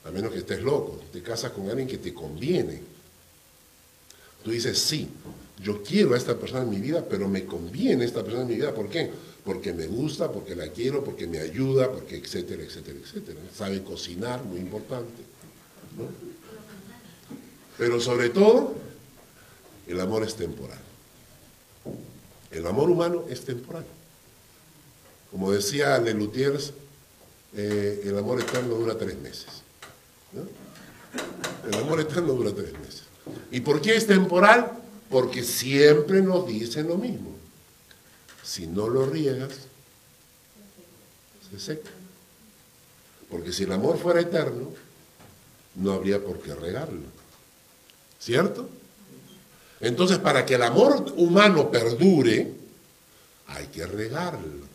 a 0.06 0.12
menos 0.12 0.32
que 0.32 0.40
estés 0.40 0.62
loco. 0.62 1.02
Te 1.12 1.22
casas 1.22 1.52
con 1.52 1.70
alguien 1.70 1.88
que 1.88 1.98
te 1.98 2.14
conviene. 2.14 2.82
Tú 4.44 4.52
dices, 4.52 4.78
sí, 4.78 5.10
yo 5.62 5.82
quiero 5.82 6.14
a 6.14 6.18
esta 6.18 6.38
persona 6.38 6.64
en 6.64 6.70
mi 6.70 6.80
vida, 6.80 7.06
pero 7.10 7.28
me 7.28 7.46
conviene 7.46 8.06
esta 8.06 8.22
persona 8.22 8.44
en 8.44 8.50
mi 8.50 8.56
vida. 8.56 8.74
¿Por 8.74 8.90
qué? 8.90 9.12
porque 9.44 9.74
me 9.74 9.88
gusta, 9.88 10.32
porque 10.32 10.56
la 10.56 10.70
quiero, 10.70 11.04
porque 11.04 11.28
me 11.28 11.40
ayuda, 11.40 11.92
porque 11.92 12.16
etcétera, 12.16 12.64
etcétera, 12.64 12.98
etcétera. 13.00 13.40
Sabe 13.56 13.84
cocinar, 13.84 14.44
muy 14.44 14.60
importante. 14.60 15.22
Pero 17.78 18.00
sobre 18.00 18.30
todo, 18.30 18.74
el 19.88 20.00
amor 20.00 20.24
es 20.24 20.36
temporal. 20.36 20.80
El 22.52 22.66
amor 22.68 22.90
humano 22.90 23.26
es 23.30 23.44
temporal. 23.44 23.86
Como 25.32 25.52
decía 25.52 25.98
Lelutiers, 25.98 26.74
eh, 27.56 28.04
el 28.06 28.18
amor 28.18 28.40
eterno 28.40 28.76
dura 28.76 28.98
tres 28.98 29.18
meses. 29.18 29.48
El 31.68 31.76
amor 31.76 32.00
eterno 32.00 32.34
dura 32.34 32.54
tres 32.54 32.72
meses. 32.80 33.04
¿Y 33.52 33.62
por 33.62 33.82
qué 33.82 33.96
es 33.96 34.08
temporal? 34.08 34.72
Porque 35.10 35.44
siempre 35.44 36.22
nos 36.22 36.48
dicen 36.48 36.88
lo 36.88 36.98
mismo 36.98 37.34
si 38.44 38.68
no 38.68 38.90
lo 38.90 39.06
riegas, 39.06 39.52
se 41.50 41.60
seca. 41.60 41.90
Porque 43.32 43.52
si 43.52 43.64
el 43.64 43.72
amor 43.72 43.98
fuera 43.98 44.20
eterno, 44.20 44.68
no 45.76 45.94
habría 45.94 46.24
por 46.24 46.40
qué 46.40 46.54
regarlo. 46.54 47.08
¿Cierto? 48.20 48.70
Entonces, 49.80 50.20
para 50.20 50.46
que 50.46 50.56
el 50.56 50.62
amor 50.62 51.14
humano 51.18 51.72
perdure, 51.72 52.54
hay 53.48 53.68
que 53.68 53.88
regarlo. 53.88 54.68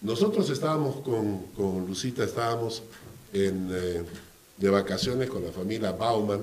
Nosotros 0.00 0.48
estábamos 0.50 1.02
con, 1.02 1.48
con 1.48 1.86
Lucita, 1.86 2.24
estábamos 2.24 2.82
en, 3.32 3.68
eh, 3.72 4.04
de 4.56 4.70
vacaciones 4.70 5.28
con 5.28 5.44
la 5.44 5.52
familia 5.52 5.92
Bauman 5.92 6.42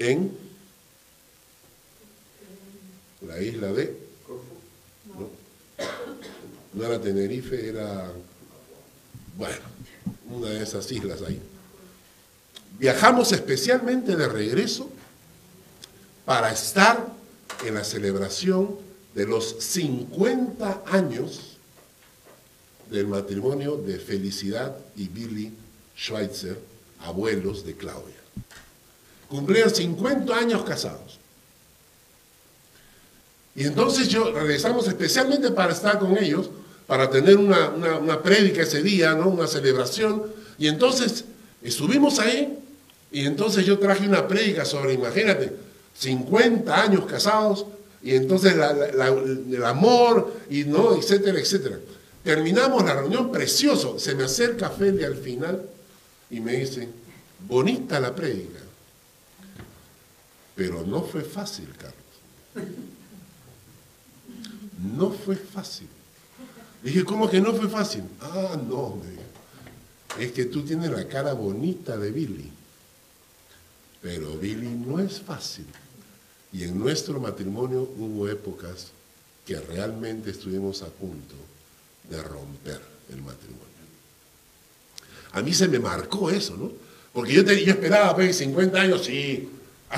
en 0.00 0.36
la 3.20 3.40
isla 3.40 3.72
de 3.72 3.96
no 6.72 6.86
era 6.86 7.00
Tenerife, 7.00 7.68
era, 7.68 8.12
bueno, 9.36 9.56
una 10.30 10.50
de 10.50 10.62
esas 10.62 10.90
islas 10.92 11.20
ahí. 11.22 11.40
Viajamos 12.78 13.32
especialmente 13.32 14.16
de 14.16 14.28
regreso 14.28 14.88
para 16.24 16.52
estar 16.52 17.12
en 17.64 17.74
la 17.74 17.84
celebración 17.84 18.76
de 19.14 19.26
los 19.26 19.56
50 19.58 20.84
años 20.86 21.58
del 22.88 23.08
matrimonio 23.08 23.76
de 23.76 23.98
Felicidad 23.98 24.76
y 24.96 25.08
Billy 25.08 25.52
Schweitzer, 25.98 26.58
abuelos 27.00 27.64
de 27.64 27.74
Claudia. 27.76 28.16
Cumplían 29.30 29.70
50 29.70 30.36
años 30.36 30.64
casados. 30.64 31.20
Y 33.54 33.64
entonces 33.64 34.08
yo 34.08 34.32
regresamos 34.32 34.86
especialmente 34.88 35.50
para 35.52 35.72
estar 35.72 35.98
con 35.98 36.18
ellos, 36.18 36.50
para 36.86 37.08
tener 37.08 37.36
una, 37.36 37.68
una, 37.68 38.22
prédica 38.22 38.62
ese 38.62 38.82
día, 38.82 39.14
¿no? 39.14 39.28
una 39.28 39.46
celebración. 39.46 40.24
Y 40.58 40.66
entonces 40.66 41.24
estuvimos 41.62 42.18
ahí 42.18 42.58
y 43.12 43.24
entonces 43.24 43.64
yo 43.64 43.78
traje 43.78 44.06
una 44.06 44.26
prédica 44.26 44.64
sobre, 44.64 44.94
imagínate, 44.94 45.52
50 45.96 46.82
años 46.82 47.06
casados 47.06 47.66
y 48.02 48.14
entonces 48.14 48.54
el 48.54 49.64
amor 49.64 50.32
y 50.48 50.64
no, 50.64 50.96
etcétera, 50.96 51.38
etcétera. 51.38 51.78
Terminamos 52.24 52.84
la 52.84 52.94
reunión 52.94 53.30
precioso. 53.30 53.98
Se 53.98 54.14
me 54.14 54.24
acerca 54.24 54.70
Feli 54.70 55.04
al 55.04 55.16
final 55.16 55.62
y 56.30 56.40
me 56.40 56.52
dice, 56.52 56.88
bonita 57.46 58.00
la 58.00 58.14
prédica. 58.14 58.58
Pero 60.60 60.84
no 60.86 61.00
fue 61.00 61.22
fácil, 61.22 61.70
Carlos. 61.74 62.68
No 64.94 65.10
fue 65.10 65.34
fácil. 65.34 65.88
Dije, 66.82 67.02
¿cómo 67.02 67.30
que 67.30 67.40
no 67.40 67.54
fue 67.54 67.66
fácil? 67.66 68.04
Ah, 68.20 68.60
no, 68.68 68.96
me 68.96 69.10
dijo. 69.10 69.22
Es 70.18 70.32
que 70.32 70.44
tú 70.44 70.62
tienes 70.62 70.90
la 70.90 71.08
cara 71.08 71.32
bonita 71.32 71.96
de 71.96 72.10
Billy. 72.10 72.52
Pero 74.02 74.36
Billy 74.36 74.68
no 74.68 74.98
es 74.98 75.22
fácil. 75.22 75.64
Y 76.52 76.64
en 76.64 76.78
nuestro 76.78 77.18
matrimonio 77.18 77.88
hubo 77.96 78.28
épocas 78.28 78.88
que 79.46 79.58
realmente 79.58 80.30
estuvimos 80.30 80.82
a 80.82 80.88
punto 80.88 81.36
de 82.10 82.22
romper 82.22 82.82
el 83.08 83.22
matrimonio. 83.22 83.64
A 85.32 85.40
mí 85.40 85.54
se 85.54 85.68
me 85.68 85.78
marcó 85.78 86.28
eso, 86.28 86.54
¿no? 86.54 86.70
Porque 87.14 87.32
yo, 87.32 87.46
te, 87.46 87.54
esperaba, 87.54 88.14
pues, 88.14 88.36
50 88.36 88.78
años, 88.78 89.06
sí, 89.06 89.48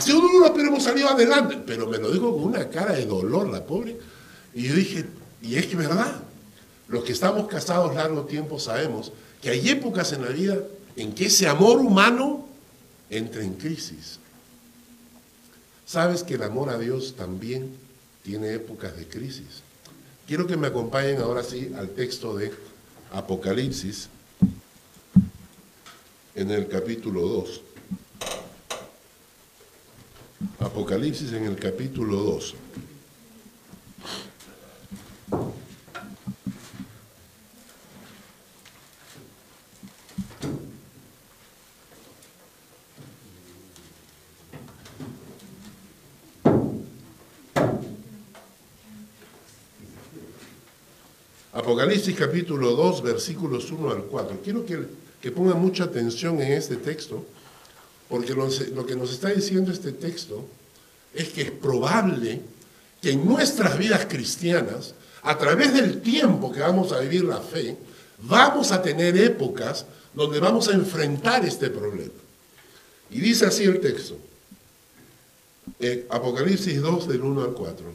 sido 0.00 0.20
duro, 0.20 0.52
pero 0.54 0.68
hemos 0.68 0.84
salido 0.84 1.08
adelante. 1.08 1.58
Pero 1.66 1.86
me 1.86 1.98
lo 1.98 2.10
dijo 2.10 2.32
con 2.32 2.44
una 2.44 2.68
cara 2.68 2.92
de 2.94 3.04
dolor, 3.04 3.48
la 3.50 3.64
pobre. 3.64 3.98
Y 4.54 4.68
yo 4.68 4.74
dije, 4.74 5.04
y 5.42 5.56
es 5.56 5.76
verdad, 5.76 6.22
los 6.88 7.04
que 7.04 7.12
estamos 7.12 7.46
casados 7.48 7.94
largo 7.94 8.22
tiempo 8.22 8.58
sabemos 8.58 9.12
que 9.40 9.50
hay 9.50 9.68
épocas 9.68 10.12
en 10.12 10.22
la 10.22 10.28
vida 10.28 10.58
en 10.96 11.14
que 11.14 11.26
ese 11.26 11.48
amor 11.48 11.78
humano 11.78 12.46
entra 13.10 13.42
en 13.42 13.54
crisis. 13.54 14.18
Sabes 15.86 16.22
que 16.22 16.34
el 16.34 16.42
amor 16.42 16.70
a 16.70 16.78
Dios 16.78 17.14
también 17.16 17.76
tiene 18.22 18.54
épocas 18.54 18.96
de 18.96 19.06
crisis. 19.06 19.62
Quiero 20.26 20.46
que 20.46 20.56
me 20.56 20.68
acompañen 20.68 21.20
ahora 21.20 21.42
sí 21.42 21.72
al 21.76 21.90
texto 21.90 22.36
de 22.36 22.52
Apocalipsis 23.12 24.08
en 26.34 26.50
el 26.50 26.68
capítulo 26.68 27.22
2. 27.22 27.60
Apocalipsis 30.60 31.32
en 31.32 31.44
el 31.44 31.56
capítulo 31.56 32.16
2. 32.16 32.54
Apocalipsis 51.52 52.16
capítulo 52.16 52.72
2, 52.72 53.02
versículos 53.02 53.70
1 53.70 53.90
al 53.90 54.04
4. 54.04 54.40
Quiero 54.42 54.64
que, 54.64 54.86
que 55.20 55.30
mucha 55.54 55.84
atención 55.84 56.40
en 56.40 56.52
este 56.52 56.76
texto, 56.76 57.24
porque 58.12 58.34
lo, 58.34 58.84
que 58.84 58.94
nos 58.94 59.10
está 59.10 59.30
diciendo 59.30 59.72
este 59.72 59.90
texto 59.90 60.46
es 61.14 61.30
que 61.30 61.40
es 61.40 61.50
probable 61.50 62.42
que 63.00 63.12
en 63.12 63.24
nuestras 63.24 63.78
vidas 63.78 64.04
cristianas, 64.04 64.92
a 65.22 65.38
través 65.38 65.72
del 65.72 66.02
tiempo 66.02 66.52
que 66.52 66.60
vamos 66.60 66.92
a 66.92 67.00
vivir 67.00 67.24
la 67.24 67.40
fe, 67.40 67.74
vamos 68.18 68.70
a 68.70 68.82
tener 68.82 69.16
épocas 69.16 69.86
donde 70.12 70.40
vamos 70.40 70.68
a 70.68 70.74
enfrentar 70.74 71.42
este 71.46 71.70
problema. 71.70 72.12
Y 73.10 73.18
dice 73.18 73.46
así 73.46 73.64
el 73.64 73.80
texto, 73.80 74.18
eh, 75.80 76.06
Apocalipsis 76.10 76.82
2 76.82 77.08
del 77.08 77.22
1 77.22 77.42
al 77.44 77.52
4. 77.54 77.86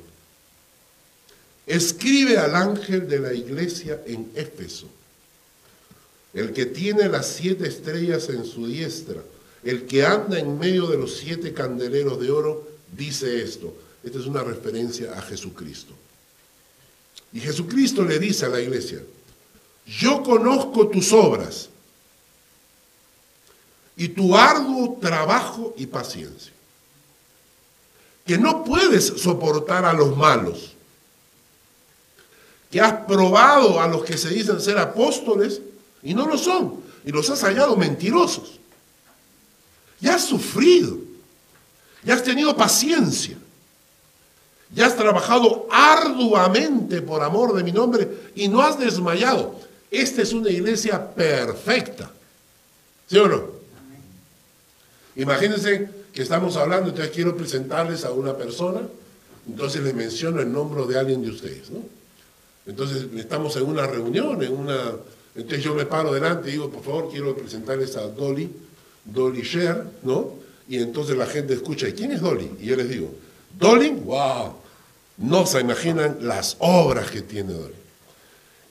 Escribe 1.68 2.40
al 2.40 2.56
ángel 2.56 3.08
de 3.08 3.20
la 3.20 3.34
iglesia 3.36 4.02
en 4.08 4.32
Éfeso, 4.34 4.88
el 6.34 6.54
que 6.54 6.66
tiene 6.66 7.08
las 7.08 7.28
siete 7.28 7.68
estrellas 7.68 8.30
en 8.30 8.46
su 8.46 8.66
diestra, 8.66 9.22
el 9.70 9.86
que 9.86 10.06
anda 10.06 10.40
en 10.40 10.58
medio 10.58 10.88
de 10.88 10.98
los 10.98 11.18
siete 11.18 11.54
candeleros 11.54 12.22
de 12.22 12.32
oro, 12.32 12.68
dice 12.96 13.42
esto. 13.42 13.76
Esta 14.02 14.20
es 14.20 14.26
una 14.26 14.42
referencia 14.42 15.12
a 15.14 15.22
Jesucristo. 15.22 15.94
Y 17.34 17.42
Jesucristo 17.42 18.06
le 18.06 18.18
dice 18.18 18.46
a 18.46 18.50
la 18.50 18.62
iglesia, 18.62 19.02
yo 19.86 20.24
conozco 20.24 20.88
tus 20.88 21.12
obras 21.12 21.70
y 23.98 24.08
tu 24.08 24.38
arduo 24.38 24.98
trabajo 25.02 25.74
y 25.78 25.86
paciencia, 25.86 26.54
que 28.26 28.38
no 28.38 28.64
puedes 28.64 29.06
soportar 29.06 29.84
a 29.84 29.92
los 29.92 30.16
malos 30.16 30.76
que 32.72 32.80
has 32.80 32.94
probado 33.06 33.82
a 33.82 33.88
los 33.88 34.04
que 34.04 34.18
se 34.18 34.30
dicen 34.30 34.62
ser 34.62 34.78
apóstoles 34.78 35.62
y 36.04 36.14
no 36.14 36.26
lo 36.26 36.38
son, 36.38 36.82
y 37.06 37.12
los 37.12 37.30
has 37.30 37.42
hallado 37.42 37.76
mentirosos. 37.76 38.57
Ya 40.00 40.16
has 40.16 40.26
sufrido, 40.26 40.98
ya 42.04 42.14
has 42.14 42.24
tenido 42.24 42.56
paciencia, 42.56 43.38
ya 44.74 44.86
has 44.86 44.96
trabajado 44.96 45.68
arduamente 45.72 47.02
por 47.02 47.24
amor 47.24 47.56
de 47.56 47.64
mi 47.64 47.72
nombre 47.72 48.08
y 48.36 48.48
no 48.48 48.62
has 48.62 48.78
desmayado. 48.78 49.60
Esta 49.90 50.22
es 50.22 50.34
una 50.34 50.50
iglesia 50.50 51.14
perfecta. 51.14 52.12
¿Sí 53.08 53.18
o 53.18 53.28
no? 53.28 53.58
Imagínense 55.16 55.90
que 56.14 56.22
estamos 56.22 56.58
hablando, 56.58 56.90
entonces 56.90 57.14
quiero 57.14 57.36
presentarles 57.36 58.06
a 58.06 58.12
una 58.12 58.38
persona, 58.38 58.82
entonces 59.48 59.82
les 59.82 59.96
menciono 59.96 60.42
el 60.42 60.52
nombre 60.52 60.86
de 60.86 61.00
alguien 61.00 61.22
de 61.24 61.32
ustedes, 61.32 61.70
¿no? 61.72 61.80
Entonces 62.68 63.06
estamos 63.16 63.56
en 63.56 63.64
una 63.64 63.88
reunión, 63.88 64.44
en 64.44 64.54
una... 64.54 64.94
Entonces 65.36 65.64
yo 65.64 65.74
me 65.74 65.86
paro 65.86 66.14
delante 66.14 66.50
y 66.50 66.54
digo, 66.54 66.70
por 66.70 66.84
favor, 66.84 67.10
quiero 67.10 67.36
presentarles 67.36 67.96
a 67.96 68.08
Dolly, 68.08 68.52
Dolly 69.08 69.42
Sher, 69.42 69.84
¿no? 70.04 70.32
Y 70.70 70.78
entonces 70.78 71.18
la 71.18 71.26
gente 71.26 71.54
escucha, 71.54 71.88
¿y 71.88 71.94
quién 71.94 72.12
es 72.12 72.22
Dolly? 72.22 72.52
Y 72.60 72.66
yo 72.68 72.76
les 72.76 72.90
digo, 72.90 73.14
Dolly, 73.58 73.90
wow, 73.90 74.54
no 75.18 75.46
se 75.46 75.62
imaginan 75.62 76.18
las 76.22 76.58
obras 76.60 77.10
que 77.10 77.22
tiene 77.22 77.54
Dolly. 77.54 77.74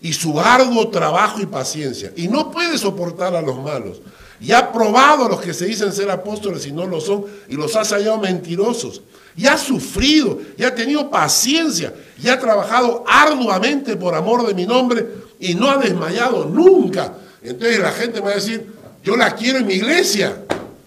Y 0.01 0.13
su 0.13 0.39
arduo 0.39 0.89
trabajo 0.89 1.41
y 1.41 1.47
paciencia. 1.47 2.13
Y 2.17 2.29
no 2.29 2.51
puede 2.51 2.77
soportar 2.77 3.35
a 3.35 3.41
los 3.43 3.57
malos. 3.57 4.01
Y 4.41 4.53
ha 4.53 4.71
probado 4.71 5.25
a 5.25 5.29
los 5.31 5.41
que 5.41 5.55
se 5.55 5.65
dicen 5.65 5.93
ser 5.93 6.11
apóstoles 6.11 6.67
y 6.67 6.73
no 6.73 6.87
lo 6.87 7.01
son, 7.01 7.25
y 7.49 7.55
los 7.55 7.75
ha 7.75 7.83
hallado 7.85 8.19
mentirosos 8.19 9.01
y 9.37 9.47
ha 9.47 9.59
sufrido, 9.59 10.41
y 10.57 10.65
ha 10.65 10.75
tenido 10.75 11.11
paciencia, 11.11 11.93
y 12.23 12.29
ha 12.29 12.41
trabajado 12.41 13.05
arduamente 13.07 13.97
por 13.97 14.15
amor 14.15 14.47
de 14.47 14.55
mi 14.55 14.67
nombre 14.67 15.07
y 15.39 15.55
no 15.55 15.71
ha 15.71 15.77
desmayado 15.77 16.47
nunca. 16.47 17.15
Entonces 17.43 17.79
la 17.79 17.93
gente 17.93 18.21
me 18.21 18.27
va 18.27 18.33
a 18.33 18.37
decir, 18.37 18.75
yo 19.07 19.17
la 19.17 19.37
quiero 19.37 19.59
en 19.59 19.67
mi 19.69 19.75
iglesia. 19.75 20.45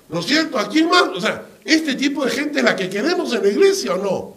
¿No 0.10 0.20
es 0.20 0.26
cierto? 0.26 0.60
¿A 0.60 0.68
quién 0.68 0.90
más? 0.90 1.04
O 1.04 1.22
sea, 1.22 1.46
este 1.64 1.96
tipo 1.96 2.26
de 2.26 2.32
gente 2.32 2.60
es 2.60 2.66
la 2.66 2.76
que 2.76 2.90
queremos 2.90 3.34
en 3.34 3.44
la 3.44 3.48
iglesia 3.48 3.94
o 3.94 3.98
no. 3.98 4.36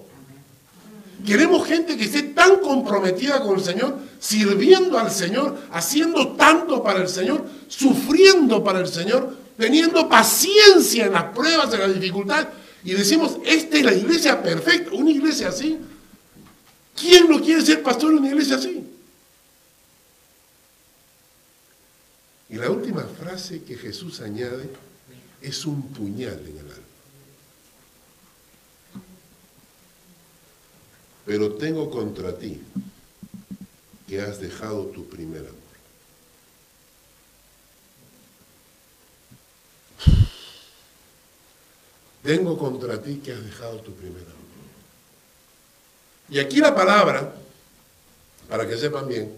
Queremos 1.27 1.67
gente 1.67 1.97
que 1.97 2.05
esté 2.05 2.23
tan 2.23 2.59
comprometida 2.59 3.41
con 3.43 3.59
el 3.59 3.65
Señor, 3.65 3.99
sirviendo 4.21 5.01
al 5.01 5.11
Señor, 5.11 5.59
haciendo 5.73 6.29
tanto 6.37 6.81
para 6.81 7.03
el 7.03 7.09
Señor, 7.09 7.45
sufriendo 7.67 8.63
para 8.63 8.79
el 8.79 8.87
Señor, 8.87 9.37
teniendo 9.59 10.09
paciencia 10.09 11.07
en 11.07 11.15
las 11.15 11.25
pruebas, 11.35 11.75
en 11.75 11.81
las 11.81 11.95
dificultades, 11.95 12.47
y 12.85 12.93
decimos, 12.93 13.39
esta 13.45 13.79
es 13.79 13.85
la 13.85 13.95
iglesia 13.95 14.41
perfecta, 14.41 14.93
una 14.93 15.11
iglesia 15.11 15.49
así. 15.49 15.77
¿Quién 16.95 17.29
no 17.29 17.41
quiere 17.41 17.63
ser 17.63 17.83
pastor 17.83 18.13
en 18.13 18.19
una 18.19 18.29
iglesia 18.29 18.57
así? 18.57 18.85
Y 22.49 22.57
la 22.57 22.71
última 22.71 23.01
frase 23.33 23.63
que 23.65 23.77
Jesús 23.77 24.21
añade 24.21 24.69
es 25.41 25.65
un 25.65 25.89
puñal 25.95 26.39
en 26.47 26.59
el 26.59 26.71
alma. 26.71 26.93
Pero 31.25 31.55
tengo 31.55 31.89
contra 31.91 32.37
ti 32.37 32.61
que 34.07 34.21
has 34.21 34.39
dejado 34.39 34.87
tu 34.87 35.09
primer 35.09 35.41
amor. 35.41 35.63
tengo 42.23 42.57
contra 42.59 43.03
ti 43.03 43.17
que 43.17 43.33
has 43.33 43.43
dejado 43.43 43.81
tu 43.81 43.95
primer 43.95 44.23
amor. 44.23 44.37
Y 46.29 46.39
aquí 46.39 46.59
la 46.61 46.75
palabra, 46.75 47.35
para 48.49 48.69
que 48.69 48.77
sepan 48.77 49.09
bien, 49.09 49.35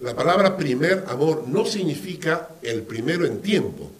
la 0.00 0.14
palabra 0.14 0.56
primer 0.56 1.04
amor 1.08 1.44
no 1.46 1.66
significa 1.66 2.48
el 2.62 2.82
primero 2.82 3.26
en 3.26 3.42
tiempo. 3.42 3.90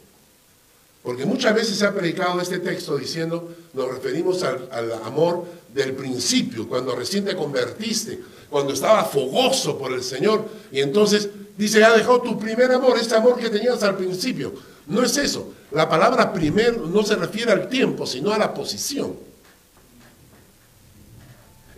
Porque 1.02 1.24
muchas 1.24 1.54
veces 1.54 1.78
se 1.78 1.86
ha 1.86 1.94
predicado 1.94 2.40
este 2.40 2.58
texto 2.58 2.96
diciendo, 2.96 3.54
nos 3.72 3.88
referimos 3.88 4.42
al, 4.42 4.92
amor 5.04 5.44
del 5.72 5.92
principio, 5.92 6.68
cuando 6.68 6.94
recién 6.94 7.24
te 7.24 7.36
convertiste, 7.36 8.20
cuando 8.50 8.72
estaba 8.72 9.04
fogoso 9.04 9.78
por 9.78 9.92
el 9.92 10.02
Señor, 10.02 10.46
y 10.72 10.80
entonces 10.80 11.28
dice, 11.56 11.84
ha 11.84 11.96
dejado 11.96 12.20
tu 12.20 12.38
primer 12.38 12.72
amor, 12.72 12.98
ese 12.98 13.16
amor 13.16 13.38
que 13.38 13.48
tenías 13.48 13.82
al 13.82 13.96
principio. 13.96 14.52
No 14.86 15.02
es 15.02 15.16
eso. 15.16 15.52
La 15.70 15.88
palabra 15.88 16.32
primero 16.32 16.86
no 16.86 17.02
se 17.02 17.14
refiere 17.14 17.52
al 17.52 17.68
tiempo, 17.68 18.06
sino 18.06 18.32
a 18.32 18.38
la 18.38 18.52
posición. 18.52 19.29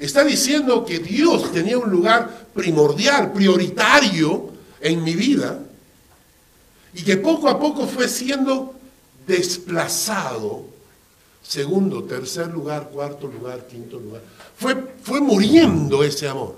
Está 0.02 0.24
diciendo 0.24 0.84
que 0.84 0.98
Dios 0.98 1.52
tenía 1.52 1.78
un 1.78 1.88
lugar 1.88 2.48
primordial, 2.52 3.32
prioritario 3.32 4.50
en 4.80 5.04
mi 5.04 5.14
vida 5.14 5.60
y 6.92 7.02
que 7.02 7.18
poco 7.18 7.48
a 7.48 7.56
poco 7.56 7.86
fue 7.86 8.08
siendo 8.08 8.74
desplazado. 9.28 10.64
Segundo, 11.40 12.02
tercer 12.02 12.48
lugar, 12.48 12.90
cuarto 12.92 13.28
lugar, 13.28 13.68
quinto 13.68 14.00
lugar. 14.00 14.22
Fue, 14.56 14.74
fue 15.04 15.20
muriendo 15.20 16.02
ese 16.02 16.26
amor. 16.26 16.56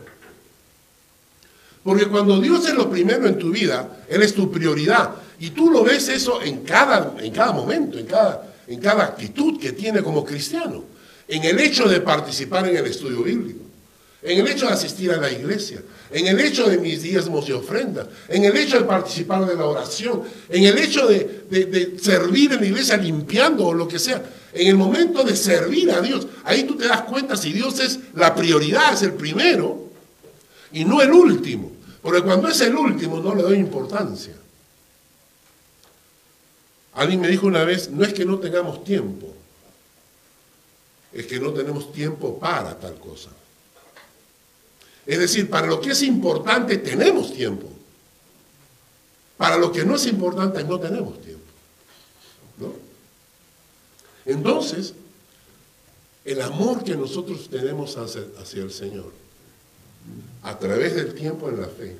Porque 1.82 2.08
cuando 2.08 2.40
Dios 2.40 2.66
es 2.66 2.72
lo 2.72 2.88
primero 2.88 3.26
en 3.26 3.38
tu 3.38 3.50
vida, 3.50 4.04
Él 4.08 4.22
es 4.22 4.34
tu 4.34 4.50
prioridad. 4.50 5.16
Y 5.38 5.50
tú 5.50 5.70
lo 5.70 5.84
ves 5.84 6.08
eso 6.08 6.40
en 6.40 6.62
cada, 6.62 7.14
en 7.20 7.30
cada 7.30 7.52
momento, 7.52 7.98
en 7.98 8.06
cada, 8.06 8.54
en 8.66 8.80
cada 8.80 9.04
actitud 9.04 9.60
que 9.60 9.72
tiene 9.72 10.02
como 10.02 10.24
cristiano. 10.24 10.93
En 11.28 11.44
el 11.44 11.58
hecho 11.60 11.88
de 11.88 12.00
participar 12.00 12.68
en 12.68 12.76
el 12.76 12.86
estudio 12.86 13.22
bíblico, 13.22 13.60
en 14.24 14.38
el 14.38 14.48
hecho 14.48 14.66
de 14.66 14.72
asistir 14.72 15.10
a 15.12 15.18
la 15.18 15.30
iglesia, 15.30 15.82
en 16.10 16.26
el 16.26 16.40
hecho 16.40 16.66
de 16.66 16.78
mis 16.78 17.02
diezmos 17.02 17.46
y 17.48 17.52
ofrendas, 17.52 18.06
en 18.28 18.44
el 18.44 18.56
hecho 18.56 18.78
de 18.78 18.84
participar 18.84 19.44
de 19.46 19.54
la 19.54 19.66
oración, 19.66 20.22
en 20.48 20.64
el 20.64 20.78
hecho 20.78 21.06
de, 21.06 21.98
servir 22.00 22.52
en 22.52 22.60
la 22.60 22.66
iglesia 22.66 22.96
limpiando 22.96 23.66
o 23.66 23.74
lo 23.74 23.86
que 23.86 23.98
sea. 23.98 24.22
En 24.54 24.68
el 24.68 24.76
momento 24.76 25.24
de 25.24 25.36
servir 25.36 25.90
a 25.90 26.00
Dios, 26.00 26.26
ahí 26.44 26.64
tú 26.64 26.76
te 26.76 26.86
das 26.88 27.02
cuenta 27.02 27.36
si 27.36 27.52
Dios 27.52 27.78
es 27.80 28.00
la 28.14 28.34
prioridad, 28.34 28.94
es 28.94 29.02
el 29.02 29.12
primero 29.12 29.90
y 30.72 30.84
no 30.84 31.02
el 31.02 31.12
último. 31.12 31.72
Porque 32.00 32.22
cuando 32.22 32.48
es 32.48 32.60
el 32.62 32.74
último 32.74 33.20
no 33.20 33.34
le 33.34 33.42
doy 33.42 33.56
importancia. 33.56 34.34
Alguien 36.94 37.20
me 37.20 37.28
dijo 37.28 37.46
una 37.46 37.64
vez, 37.64 37.90
no 37.90 38.04
es 38.04 38.14
que 38.14 38.24
no 38.24 38.38
tengamos 38.38 38.84
tiempo, 38.84 39.33
es 41.14 41.26
que 41.26 41.38
no 41.38 41.52
tenemos 41.52 41.92
tiempo 41.92 42.38
para 42.38 42.78
tal 42.78 42.98
cosa. 42.98 43.30
Es 45.06 45.18
decir, 45.18 45.48
para 45.48 45.68
lo 45.68 45.80
que 45.80 45.90
es 45.92 46.02
importante 46.02 46.78
tenemos 46.78 47.32
tiempo. 47.32 47.68
Para 49.36 49.56
lo 49.56 49.70
que 49.70 49.84
no 49.84 49.94
es 49.94 50.06
importante 50.06 50.64
no 50.64 50.80
tenemos 50.80 51.20
tiempo. 51.20 51.44
Entonces, 54.26 54.94
el 56.24 56.40
amor 56.40 56.82
que 56.82 56.96
nosotros 56.96 57.48
tenemos 57.48 57.96
hacia, 57.96 58.24
hacia 58.40 58.62
el 58.62 58.72
Señor, 58.72 59.12
a 60.42 60.58
través 60.58 60.94
del 60.96 61.14
tiempo 61.14 61.48
en 61.48 61.60
la 61.60 61.68
fe, 61.68 61.96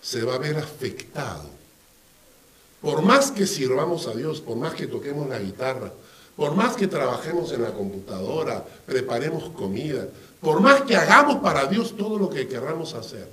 se 0.00 0.22
va 0.22 0.36
a 0.36 0.38
ver 0.38 0.56
afectado. 0.56 1.50
Por 2.80 3.02
más 3.02 3.30
que 3.32 3.46
sirvamos 3.46 4.06
a 4.06 4.14
Dios, 4.14 4.40
por 4.40 4.56
más 4.56 4.74
que 4.74 4.86
toquemos 4.86 5.28
la 5.28 5.38
guitarra, 5.38 5.92
por 6.36 6.54
más 6.54 6.76
que 6.76 6.86
trabajemos 6.86 7.52
en 7.52 7.62
la 7.62 7.72
computadora, 7.72 8.64
preparemos 8.86 9.50
comida, 9.50 10.08
por 10.40 10.60
más 10.60 10.82
que 10.82 10.96
hagamos 10.96 11.42
para 11.42 11.66
Dios 11.66 11.96
todo 11.96 12.18
lo 12.18 12.30
que 12.30 12.48
querramos 12.48 12.94
hacer, 12.94 13.28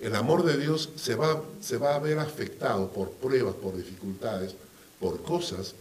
el 0.00 0.14
amor 0.14 0.44
de 0.44 0.56
Dios 0.56 0.90
se 0.96 1.16
va, 1.16 1.42
se 1.60 1.76
va 1.76 1.96
a 1.96 1.98
ver 1.98 2.18
afectado 2.18 2.88
por 2.90 3.10
pruebas, 3.10 3.54
por 3.56 3.76
dificultades, 3.76 4.54
por 5.00 5.22
cosas 5.22 5.74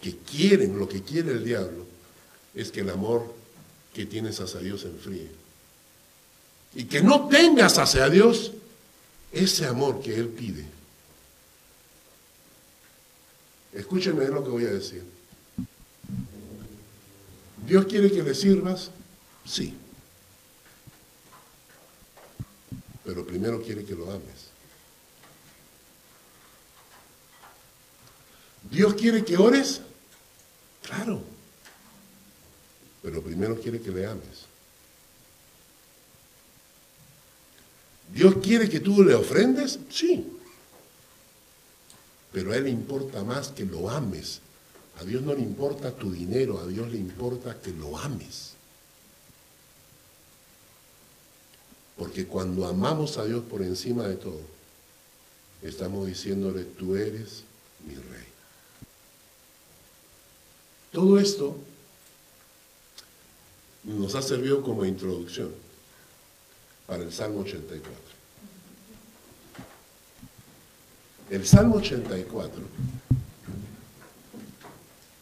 que 0.00 0.16
quieren, 0.18 0.78
lo 0.78 0.88
que 0.88 1.02
quiere 1.02 1.32
el 1.32 1.44
diablo, 1.44 1.86
es 2.54 2.70
que 2.70 2.80
el 2.80 2.90
amor 2.90 3.34
que 3.94 4.04
tienes 4.04 4.40
hacia 4.40 4.60
Dios 4.60 4.82
se 4.82 4.88
enfríe. 4.88 5.30
Y 6.74 6.84
que 6.84 7.02
no 7.02 7.28
tengas 7.28 7.78
hacia 7.78 8.10
Dios 8.10 8.52
ese 9.32 9.66
amor 9.66 10.00
que 10.02 10.14
Él 10.14 10.28
pide. 10.28 10.66
Escúchenme 13.72 14.26
lo 14.26 14.44
que 14.44 14.50
voy 14.50 14.64
a 14.64 14.70
decir. 14.70 15.15
¿Dios 17.66 17.86
quiere 17.86 18.10
que 18.10 18.22
le 18.22 18.34
sirvas? 18.34 18.90
Sí. 19.44 19.74
Pero 23.04 23.26
primero 23.26 23.60
quiere 23.60 23.84
que 23.84 23.94
lo 23.94 24.10
ames. 24.10 24.46
¿Dios 28.70 28.94
quiere 28.94 29.24
que 29.24 29.36
ores? 29.36 29.80
Claro. 30.82 31.22
Pero 33.02 33.22
primero 33.22 33.60
quiere 33.60 33.80
que 33.80 33.90
le 33.90 34.06
ames. 34.06 34.46
¿Dios 38.12 38.36
quiere 38.42 38.68
que 38.68 38.80
tú 38.80 39.02
le 39.02 39.14
ofrendes? 39.14 39.80
Sí. 39.90 40.38
Pero 42.32 42.52
a 42.52 42.56
Él 42.56 42.64
le 42.64 42.70
importa 42.70 43.24
más 43.24 43.48
que 43.48 43.64
lo 43.64 43.90
ames. 43.90 44.40
A 44.98 45.04
Dios 45.04 45.22
no 45.22 45.34
le 45.34 45.42
importa 45.42 45.92
tu 45.92 46.10
dinero, 46.10 46.58
a 46.58 46.66
Dios 46.66 46.90
le 46.90 46.98
importa 46.98 47.60
que 47.60 47.70
lo 47.72 47.98
ames. 47.98 48.52
Porque 51.96 52.26
cuando 52.26 52.66
amamos 52.66 53.18
a 53.18 53.24
Dios 53.24 53.44
por 53.44 53.62
encima 53.62 54.06
de 54.06 54.16
todo, 54.16 54.40
estamos 55.62 56.06
diciéndole, 56.06 56.64
tú 56.64 56.96
eres 56.96 57.42
mi 57.86 57.94
rey. 57.94 58.26
Todo 60.92 61.18
esto 61.18 61.56
nos 63.84 64.14
ha 64.14 64.22
servido 64.22 64.62
como 64.62 64.84
introducción 64.84 65.52
para 66.86 67.02
el 67.02 67.12
Salmo 67.12 67.40
84. 67.40 67.92
El 71.30 71.46
Salmo 71.46 71.76
84 71.76 72.62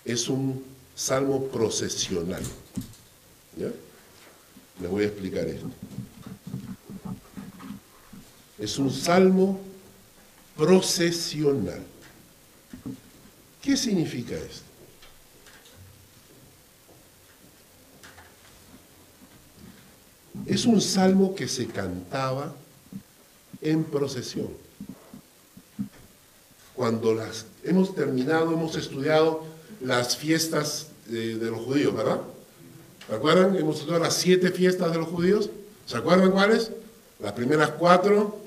es 0.04 0.28
un 0.28 0.64
salmo 0.94 1.46
procesional. 1.48 2.42
¿Ya? 3.56 3.70
Les 4.80 4.90
voy 4.90 5.04
a 5.04 5.06
explicar 5.06 5.46
esto. 5.46 5.70
Es 8.58 8.78
un 8.78 8.90
salmo 8.90 9.60
procesional. 10.56 11.82
¿Qué 13.62 13.76
significa 13.76 14.34
esto? 14.34 14.62
Es 20.46 20.66
un 20.66 20.80
salmo 20.80 21.34
que 21.34 21.48
se 21.48 21.66
cantaba 21.66 22.54
en 23.60 23.84
procesión. 23.84 24.50
Cuando 26.74 27.14
las 27.14 27.46
hemos 27.62 27.94
terminado, 27.94 28.52
hemos 28.52 28.76
estudiado 28.76 29.53
las 29.84 30.16
fiestas 30.16 30.88
de, 31.06 31.36
de 31.36 31.50
los 31.50 31.60
judíos, 31.60 31.94
¿verdad? 31.94 32.20
¿Se 33.08 33.14
acuerdan? 33.14 33.56
Hemos 33.56 33.76
estudiado 33.76 34.02
las 34.02 34.14
siete 34.14 34.50
fiestas 34.50 34.92
de 34.92 34.98
los 34.98 35.08
judíos. 35.08 35.50
¿Se 35.86 35.96
acuerdan 35.96 36.30
cuáles? 36.30 36.70
Las 37.20 37.32
primeras 37.32 37.70
cuatro, 37.70 38.38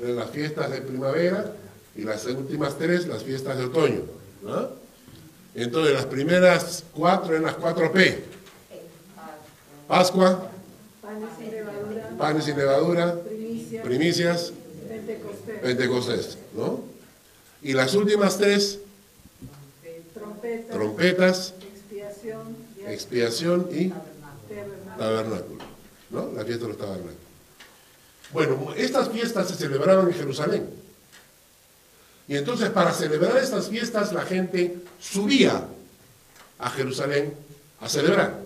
las 0.00 0.30
fiestas 0.30 0.70
de 0.70 0.82
primavera, 0.82 1.54
y 1.94 2.02
las 2.02 2.24
últimas 2.26 2.76
tres, 2.78 3.06
las 3.06 3.22
fiestas 3.22 3.58
de 3.58 3.64
otoño. 3.66 4.02
¿no? 4.42 4.68
Entonces, 5.54 5.94
las 5.94 6.06
primeras 6.06 6.84
cuatro 6.94 7.36
en 7.36 7.42
las 7.42 7.54
cuatro 7.54 7.92
P. 7.92 8.24
Pascua, 9.86 10.50
Panes 11.02 11.28
sin 11.38 11.50
levadura, 11.50 12.10
panes 12.16 12.44
sin 12.44 12.56
levadura, 12.56 13.20
primicia, 13.22 13.82
primicias, 13.82 14.52
Pentecostés, 14.88 15.60
Pentecostés, 15.60 16.38
¿no? 16.56 16.80
Y 17.60 17.74
las 17.74 17.94
últimas 17.94 18.38
tres, 18.38 18.78
trompeta, 20.42 20.72
trompetas, 20.72 21.54
expiación 21.72 22.56
y 22.76 22.92
expiación 22.92 23.68
y 23.70 23.88
tabernáculo. 24.48 24.98
tabernáculo, 24.98 25.64
¿no? 26.10 26.32
La 26.32 26.44
fiesta 26.44 26.64
de 26.64 26.68
los 26.68 26.78
tabernáculos. 26.78 27.16
Bueno, 28.32 28.74
estas 28.76 29.08
fiestas 29.10 29.48
se 29.48 29.54
celebraban 29.54 30.08
en 30.08 30.14
Jerusalén. 30.14 30.70
Y 32.28 32.36
entonces 32.36 32.70
para 32.70 32.92
celebrar 32.92 33.36
estas 33.36 33.68
fiestas 33.68 34.12
la 34.12 34.22
gente 34.22 34.76
subía 35.00 35.64
a 36.58 36.70
Jerusalén 36.70 37.34
a 37.80 37.88
celebrar. 37.88 38.40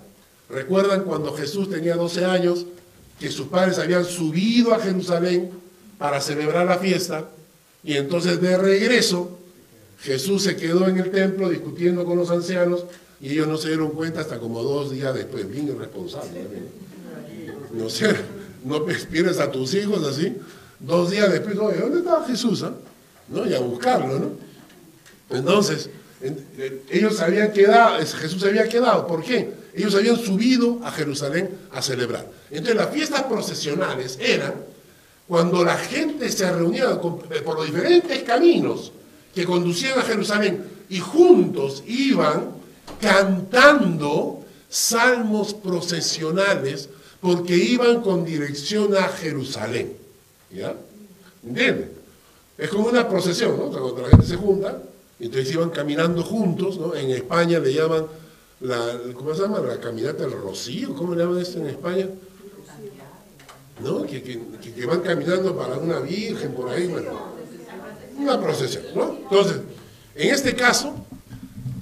¿Recuerdan 0.48 1.04
cuando 1.04 1.34
Jesús 1.34 1.70
tenía 1.70 1.96
12 1.96 2.24
años 2.24 2.66
que 3.18 3.30
sus 3.30 3.48
padres 3.48 3.78
habían 3.78 4.04
subido 4.04 4.74
a 4.74 4.80
Jerusalén 4.80 5.50
para 5.98 6.20
celebrar 6.20 6.66
la 6.66 6.78
fiesta? 6.78 7.28
Y 7.84 7.96
entonces 7.96 8.40
de 8.40 8.56
regreso 8.56 9.35
Jesús 10.00 10.42
se 10.42 10.56
quedó 10.56 10.86
en 10.88 10.98
el 10.98 11.10
templo 11.10 11.48
discutiendo 11.48 12.04
con 12.04 12.18
los 12.18 12.30
ancianos 12.30 12.84
y 13.20 13.30
ellos 13.32 13.48
no 13.48 13.56
se 13.56 13.68
dieron 13.68 13.90
cuenta 13.90 14.20
hasta 14.20 14.38
como 14.38 14.62
dos 14.62 14.90
días 14.90 15.14
después. 15.14 15.48
Bien 15.50 15.68
irresponsable. 15.68 16.42
¿no? 17.72 17.84
No 17.84 17.90
sé, 17.90 18.14
no 18.64 18.84
pierdes 18.84 19.38
a 19.38 19.50
tus 19.50 19.74
hijos 19.74 20.06
así. 20.06 20.36
Dos 20.78 21.10
días 21.10 21.32
después, 21.32 21.56
¿dónde 21.56 21.98
estaba 21.98 22.26
Jesús? 22.26 22.62
ah? 22.62 22.74
¿No? 23.28 23.46
Y 23.46 23.54
a 23.54 23.60
buscarlo, 23.60 24.18
¿no? 24.18 24.30
Entonces, 25.30 25.88
en- 26.20 26.46
en- 26.58 26.82
ellos 26.90 27.18
habían 27.20 27.52
quedado, 27.52 27.98
es- 27.98 28.14
Jesús 28.14 28.40
se 28.42 28.48
había 28.48 28.68
quedado. 28.68 29.06
¿Por 29.06 29.22
qué? 29.24 29.50
Ellos 29.74 29.94
habían 29.94 30.16
subido 30.16 30.80
a 30.84 30.92
Jerusalén 30.92 31.50
a 31.72 31.82
celebrar. 31.82 32.26
Entonces, 32.50 32.76
las 32.76 32.90
fiestas 32.90 33.22
procesionales 33.24 34.18
eran 34.20 34.54
cuando 35.26 35.64
la 35.64 35.76
gente 35.76 36.30
se 36.30 36.50
reunía 36.52 36.84
eh, 36.92 37.40
por 37.42 37.56
los 37.56 37.66
diferentes 37.66 38.22
caminos 38.22 38.92
que 39.36 39.44
conducían 39.44 39.98
a 39.98 40.02
Jerusalén 40.02 40.64
y 40.88 40.98
juntos 40.98 41.84
iban 41.86 42.52
cantando 43.00 44.40
salmos 44.70 45.52
procesionales 45.52 46.88
porque 47.20 47.54
iban 47.54 48.00
con 48.00 48.24
dirección 48.24 48.96
a 48.96 49.04
Jerusalén. 49.08 49.92
¿Ya? 50.50 50.74
¿Entienden? 51.46 51.90
Es 52.56 52.70
como 52.70 52.88
una 52.88 53.06
procesión, 53.08 53.58
¿no? 53.58 53.66
Cuando 53.70 54.00
la 54.02 54.08
gente 54.08 54.24
se 54.26 54.36
junta, 54.36 54.82
entonces 55.20 55.52
iban 55.52 55.68
caminando 55.68 56.22
juntos, 56.22 56.78
¿no? 56.78 56.94
En 56.94 57.10
España 57.10 57.58
le 57.58 57.74
llaman 57.74 58.06
la, 58.60 58.98
¿cómo 59.14 59.34
se 59.34 59.42
llama? 59.42 59.58
La 59.60 59.78
caminata 59.78 60.22
del 60.22 60.32
rocío, 60.32 60.94
¿cómo 60.94 61.14
le 61.14 61.22
llaman 61.24 61.40
esto 61.40 61.58
en 61.58 61.66
España? 61.66 62.08
¿no? 63.84 64.02
Que- 64.04 64.22
que- 64.22 64.40
que 64.74 64.86
van 64.86 65.00
caminando 65.00 65.54
para 65.54 65.76
una 65.76 65.98
virgen 66.00 66.54
por 66.54 66.70
ahí, 66.70 66.86
bueno, 66.86 67.35
una 68.18 68.40
procesión, 68.40 68.84
¿no? 68.94 69.16
Entonces, 69.22 69.60
en 70.14 70.34
este 70.34 70.54
caso, 70.54 70.94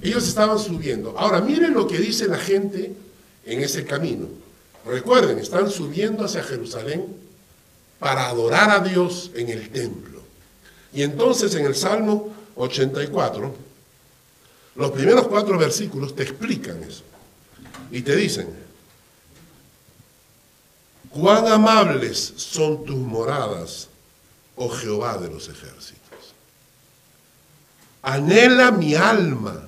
ellos 0.01 0.27
estaban 0.27 0.59
subiendo. 0.59 1.17
Ahora, 1.17 1.41
miren 1.41 1.73
lo 1.73 1.87
que 1.87 1.97
dice 1.97 2.27
la 2.27 2.37
gente 2.37 2.93
en 3.45 3.61
ese 3.61 3.85
camino. 3.85 4.27
Recuerden, 4.85 5.39
están 5.39 5.69
subiendo 5.71 6.25
hacia 6.25 6.43
Jerusalén 6.43 7.05
para 7.99 8.27
adorar 8.27 8.69
a 8.69 8.79
Dios 8.79 9.31
en 9.35 9.49
el 9.49 9.69
templo. 9.69 10.21
Y 10.93 11.01
entonces 11.01 11.55
en 11.55 11.65
el 11.65 11.75
Salmo 11.75 12.33
84, 12.55 13.55
los 14.75 14.91
primeros 14.91 15.27
cuatro 15.27 15.57
versículos 15.57 16.15
te 16.15 16.23
explican 16.23 16.83
eso. 16.83 17.03
Y 17.91 18.01
te 18.01 18.15
dicen, 18.15 18.47
cuán 21.09 21.47
amables 21.47 22.33
son 22.35 22.83
tus 22.85 22.97
moradas, 22.97 23.87
oh 24.55 24.69
Jehová 24.69 25.17
de 25.17 25.29
los 25.29 25.47
ejércitos. 25.49 26.04
Anhela 28.05 28.69
mi 28.69 28.93
alma 28.93 29.67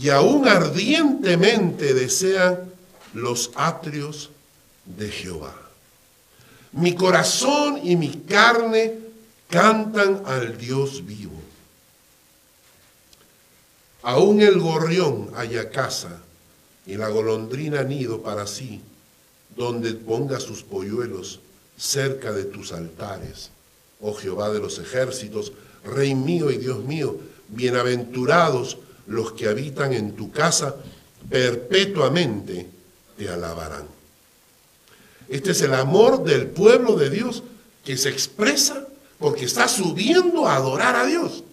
y 0.00 0.08
aún 0.08 0.48
ardientemente 0.48 1.94
desean 1.94 2.58
los 3.12 3.52
atrios 3.54 4.30
de 4.84 5.08
Jehová. 5.08 5.54
Mi 6.72 6.96
corazón 6.96 7.78
y 7.80 7.94
mi 7.94 8.10
carne 8.10 8.98
cantan 9.48 10.24
al 10.26 10.58
Dios 10.58 11.06
vivo. 11.06 11.40
Aún 14.02 14.42
el 14.42 14.58
gorrión 14.58 15.30
haya 15.36 15.70
casa 15.70 16.20
y 16.86 16.96
la 16.96 17.08
golondrina 17.08 17.84
nido 17.84 18.20
para 18.20 18.48
sí, 18.48 18.82
donde 19.54 19.94
ponga 19.94 20.40
sus 20.40 20.64
polluelos 20.64 21.38
cerca 21.78 22.32
de 22.32 22.46
tus 22.46 22.72
altares. 22.72 23.50
Oh 24.00 24.12
Jehová 24.12 24.50
de 24.50 24.58
los 24.58 24.80
ejércitos, 24.80 25.52
Rey 25.84 26.16
mío 26.16 26.50
y 26.50 26.58
Dios 26.58 26.82
mío, 26.82 27.20
bienaventurados 27.54 28.78
los 29.06 29.32
que 29.32 29.48
habitan 29.48 29.92
en 29.92 30.14
tu 30.14 30.30
casa, 30.30 30.76
perpetuamente 31.28 32.68
te 33.16 33.28
alabarán. 33.28 33.86
Este 35.28 35.52
es 35.52 35.62
el 35.62 35.74
amor 35.74 36.24
del 36.24 36.48
pueblo 36.48 36.96
de 36.96 37.10
Dios 37.10 37.42
que 37.84 37.96
se 37.96 38.08
expresa 38.08 38.86
porque 39.18 39.44
está 39.44 39.68
subiendo 39.68 40.46
a 40.46 40.56
adorar 40.56 40.96
a 40.96 41.06
Dios. 41.06 41.44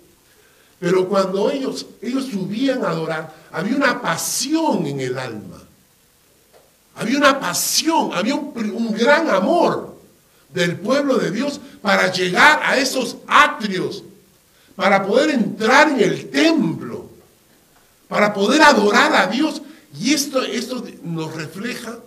Pero 0.79 1.07
cuando 1.07 1.51
ellos, 1.51 1.85
ellos 2.01 2.25
subían 2.25 2.83
a 2.83 2.89
adorar, 2.89 3.33
había 3.51 3.75
una 3.75 4.01
pasión 4.01 4.85
en 4.87 4.99
el 4.99 5.17
alma. 5.17 5.61
Había 6.95 7.17
una 7.17 7.39
pasión, 7.39 8.11
había 8.13 8.35
un, 8.35 8.51
un 8.71 8.91
gran 8.91 9.29
amor 9.29 9.95
del 10.49 10.77
pueblo 10.77 11.17
de 11.17 11.31
Dios 11.31 11.61
para 11.81 12.11
llegar 12.11 12.61
a 12.63 12.77
esos 12.77 13.17
atrios, 13.27 14.03
para 14.81 15.05
poder 15.05 15.29
entrar 15.29 15.89
en 15.89 16.01
el 16.01 16.31
templo, 16.31 17.07
para 18.07 18.33
poder 18.33 18.63
adorar 18.63 19.13
a 19.13 19.27
Dios. 19.27 19.61
Y 19.99 20.11
esto, 20.11 20.41
esto 20.41 20.83
nos 21.03 21.35
refleja 21.35 21.99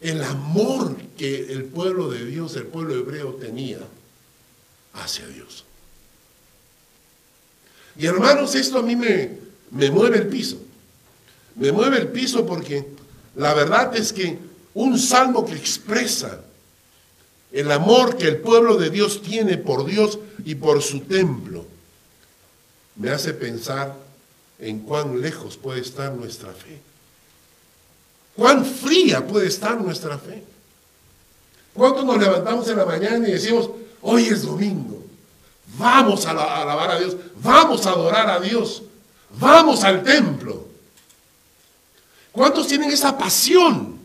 el 0.00 0.22
amor 0.22 0.96
que 1.18 1.52
el 1.52 1.64
pueblo 1.64 2.08
de 2.12 2.24
Dios, 2.24 2.54
el 2.54 2.66
pueblo 2.66 2.94
hebreo 2.94 3.34
tenía 3.34 3.80
hacia 4.92 5.26
Dios. 5.26 5.64
Y 7.96 8.06
hermanos, 8.06 8.54
esto 8.54 8.78
a 8.78 8.82
mí 8.82 8.94
me, 8.94 9.36
me 9.72 9.90
mueve 9.90 10.18
el 10.18 10.28
piso. 10.28 10.58
Me 11.56 11.72
mueve 11.72 11.98
el 11.98 12.08
piso 12.10 12.46
porque 12.46 12.86
la 13.34 13.54
verdad 13.54 13.96
es 13.96 14.12
que 14.12 14.38
un 14.74 15.00
salmo 15.00 15.44
que 15.44 15.56
expresa 15.56 16.44
el 17.50 17.72
amor 17.72 18.16
que 18.16 18.28
el 18.28 18.36
pueblo 18.36 18.76
de 18.76 18.90
Dios 18.90 19.20
tiene 19.20 19.58
por 19.58 19.84
Dios 19.84 20.20
y 20.44 20.54
por 20.54 20.80
su 20.80 21.00
templo, 21.00 21.73
me 22.96 23.10
hace 23.10 23.34
pensar 23.34 23.96
en 24.58 24.80
cuán 24.80 25.20
lejos 25.20 25.56
puede 25.56 25.80
estar 25.80 26.12
nuestra 26.12 26.52
fe. 26.52 26.80
Cuán 28.36 28.64
fría 28.64 29.26
puede 29.26 29.48
estar 29.48 29.80
nuestra 29.80 30.18
fe. 30.18 30.44
¿Cuántos 31.72 32.04
nos 32.04 32.18
levantamos 32.18 32.68
en 32.68 32.76
la 32.76 32.86
mañana 32.86 33.28
y 33.28 33.32
decimos, 33.32 33.70
hoy 34.00 34.26
es 34.26 34.42
domingo, 34.42 35.04
vamos 35.76 36.24
a 36.26 36.30
alabar 36.30 36.90
a 36.92 36.98
Dios, 37.00 37.16
vamos 37.42 37.84
a 37.86 37.90
adorar 37.90 38.30
a 38.30 38.40
Dios, 38.40 38.82
vamos 39.38 39.82
al 39.82 40.02
templo? 40.04 40.68
¿Cuántos 42.30 42.68
tienen 42.68 42.90
esa 42.90 43.16
pasión? 43.18 43.98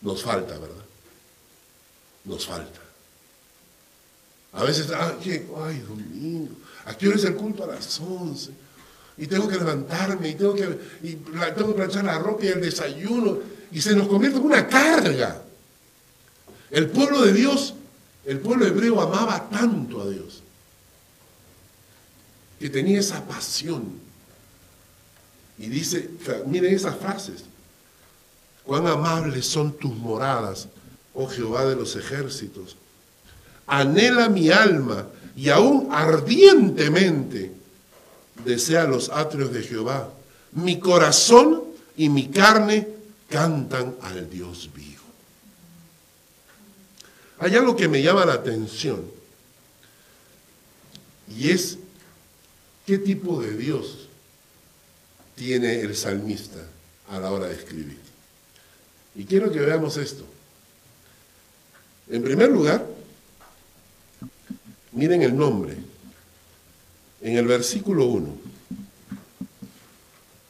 Nos 0.00 0.22
falta, 0.22 0.58
¿verdad? 0.58 0.84
Nos 2.24 2.46
falta. 2.46 2.87
A 4.58 4.64
veces, 4.64 4.88
ay, 4.90 5.46
ay 5.56 5.78
domingo, 5.88 6.48
¿a 6.84 6.92
qué 6.92 7.06
hora 7.06 7.16
es 7.16 7.24
el 7.24 7.36
culto? 7.36 7.62
A 7.62 7.68
las 7.68 8.00
11. 8.00 8.50
Y 9.16 9.28
tengo 9.28 9.46
que 9.46 9.56
levantarme, 9.56 10.30
y 10.30 10.34
tengo 10.34 10.52
que, 10.52 10.78
y 11.04 11.14
tengo 11.14 11.68
que 11.68 11.74
planchar 11.74 12.04
la 12.04 12.18
ropa 12.18 12.44
y 12.44 12.48
el 12.48 12.60
desayuno, 12.60 13.38
y 13.70 13.80
se 13.80 13.94
nos 13.94 14.08
convierte 14.08 14.38
en 14.38 14.44
una 14.44 14.66
carga. 14.66 15.42
El 16.70 16.90
pueblo 16.90 17.22
de 17.22 17.32
Dios, 17.32 17.74
el 18.24 18.40
pueblo 18.40 18.66
hebreo 18.66 19.00
amaba 19.00 19.48
tanto 19.48 20.02
a 20.02 20.08
Dios, 20.08 20.42
que 22.58 22.68
tenía 22.68 22.98
esa 22.98 23.24
pasión. 23.24 23.92
Y 25.56 25.68
dice, 25.68 26.10
miren 26.46 26.74
esas 26.74 26.96
frases, 26.96 27.44
cuán 28.64 28.88
amables 28.88 29.46
son 29.46 29.72
tus 29.72 29.94
moradas, 29.94 30.66
oh 31.14 31.28
Jehová 31.28 31.64
de 31.64 31.76
los 31.76 31.94
ejércitos. 31.94 32.76
Anhela 33.68 34.28
mi 34.28 34.50
alma 34.50 35.06
y 35.36 35.50
aún 35.50 35.88
ardientemente 35.92 37.52
desea 38.44 38.84
los 38.84 39.10
atrios 39.10 39.52
de 39.52 39.62
Jehová. 39.62 40.10
Mi 40.52 40.80
corazón 40.80 41.62
y 41.96 42.08
mi 42.08 42.28
carne 42.28 42.88
cantan 43.28 43.94
al 44.02 44.28
Dios 44.30 44.70
vivo. 44.74 45.04
Hay 47.38 47.54
algo 47.54 47.76
que 47.76 47.88
me 47.88 48.02
llama 48.02 48.24
la 48.24 48.32
atención 48.32 49.04
y 51.36 51.50
es 51.50 51.78
qué 52.86 52.98
tipo 52.98 53.40
de 53.40 53.56
Dios 53.56 54.08
tiene 55.36 55.82
el 55.82 55.94
salmista 55.94 56.60
a 57.10 57.20
la 57.20 57.30
hora 57.30 57.46
de 57.46 57.54
escribir. 57.54 57.98
Y 59.14 59.24
quiero 59.24 59.52
que 59.52 59.60
veamos 59.60 59.96
esto. 59.98 60.24
En 62.10 62.22
primer 62.22 62.50
lugar, 62.50 62.86
miren 64.98 65.22
el 65.22 65.36
nombre. 65.36 65.76
En 67.20 67.36
el 67.36 67.46
versículo 67.46 68.06
1. 68.06 68.36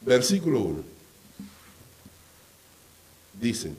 Versículo 0.00 0.60
1. 0.60 0.82
Dicen, 3.40 3.76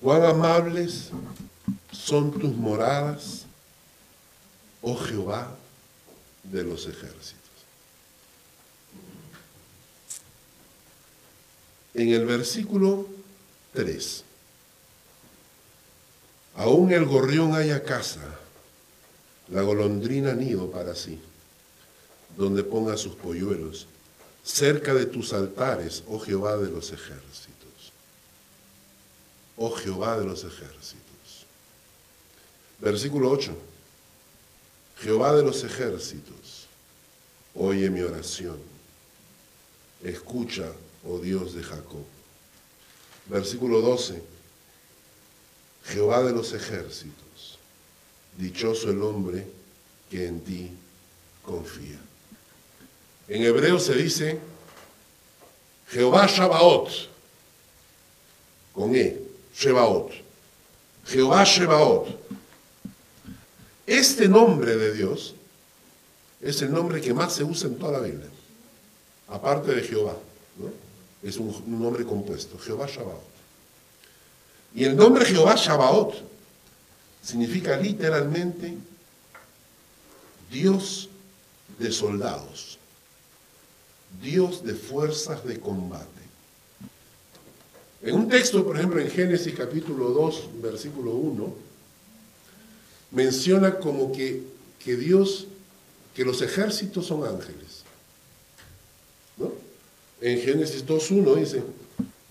cuán 0.00 0.24
amables 0.24 1.10
son 1.92 2.32
tus 2.32 2.54
moradas, 2.54 3.46
oh 4.82 4.96
Jehová 4.96 5.56
de 6.42 6.64
los 6.64 6.86
ejércitos. 6.86 7.40
En 11.94 12.08
el 12.08 12.26
versículo 12.26 13.08
3. 13.72 14.24
Aún 16.56 16.92
el 16.92 17.04
gorrión 17.04 17.54
haya 17.54 17.82
casa, 17.82 18.20
la 19.54 19.62
golondrina 19.62 20.34
nido 20.34 20.68
para 20.68 20.96
sí, 20.96 21.20
donde 22.36 22.64
ponga 22.64 22.96
sus 22.96 23.14
polluelos, 23.14 23.86
cerca 24.42 24.92
de 24.92 25.06
tus 25.06 25.32
altares, 25.32 26.02
oh 26.08 26.18
Jehová 26.18 26.56
de 26.56 26.68
los 26.68 26.90
ejércitos. 26.90 27.92
Oh 29.56 29.70
Jehová 29.70 30.18
de 30.18 30.24
los 30.24 30.42
ejércitos. 30.42 31.46
Versículo 32.80 33.30
8. 33.30 33.56
Jehová 34.98 35.32
de 35.36 35.44
los 35.44 35.62
ejércitos, 35.62 36.66
oye 37.54 37.88
mi 37.90 38.00
oración. 38.00 38.58
Escucha, 40.02 40.72
oh 41.06 41.20
Dios 41.20 41.54
de 41.54 41.62
Jacob. 41.62 42.04
Versículo 43.26 43.80
12. 43.80 44.20
Jehová 45.84 46.24
de 46.24 46.32
los 46.32 46.52
ejércitos, 46.52 47.23
dichoso 48.36 48.90
el 48.90 49.02
hombre 49.02 49.46
que 50.10 50.26
en 50.26 50.40
ti 50.40 50.70
confía. 51.44 51.98
En 53.28 53.42
hebreo 53.42 53.78
se 53.78 53.94
dice 53.94 54.38
Jehová 55.88 56.26
Shabaot, 56.26 56.90
con 58.72 58.94
E, 58.94 59.20
Shebaot. 59.56 60.12
Jehová 61.06 61.44
Shebaot. 61.44 62.08
Este 63.86 64.28
nombre 64.28 64.76
de 64.76 64.94
Dios 64.94 65.34
es 66.40 66.60
el 66.62 66.72
nombre 66.72 67.00
que 67.00 67.14
más 67.14 67.34
se 67.34 67.44
usa 67.44 67.68
en 67.68 67.78
toda 67.78 67.92
la 67.92 68.00
Biblia, 68.00 68.28
aparte 69.28 69.74
de 69.74 69.82
Jehová. 69.82 70.16
Es 71.22 71.36
un, 71.36 71.48
un 71.48 71.82
nombre 71.82 72.04
compuesto, 72.04 72.58
Jehová 72.58 72.86
Shabaot. 72.86 73.34
Y 74.74 74.84
el 74.84 74.96
nombre 74.96 75.24
Jehová 75.24 75.54
Shabaot 75.54 76.33
significa 77.24 77.76
literalmente 77.76 78.74
Dios 80.50 81.08
de 81.78 81.90
soldados, 81.90 82.78
Dios 84.22 84.62
de 84.62 84.74
fuerzas 84.74 85.44
de 85.44 85.58
combate. 85.58 86.08
En 88.02 88.14
un 88.14 88.28
texto, 88.28 88.64
por 88.64 88.76
ejemplo, 88.76 89.00
en 89.00 89.10
Génesis 89.10 89.54
capítulo 89.56 90.10
2, 90.10 90.50
versículo 90.62 91.12
1, 91.12 91.54
menciona 93.12 93.76
como 93.76 94.12
que, 94.12 94.42
que 94.78 94.96
Dios, 94.96 95.46
que 96.14 96.24
los 96.24 96.42
ejércitos 96.42 97.06
son 97.06 97.26
ángeles. 97.26 97.84
¿no? 99.38 99.50
En 100.20 100.40
Génesis 100.42 100.84
2.1 100.86 101.36
dice, 101.36 101.62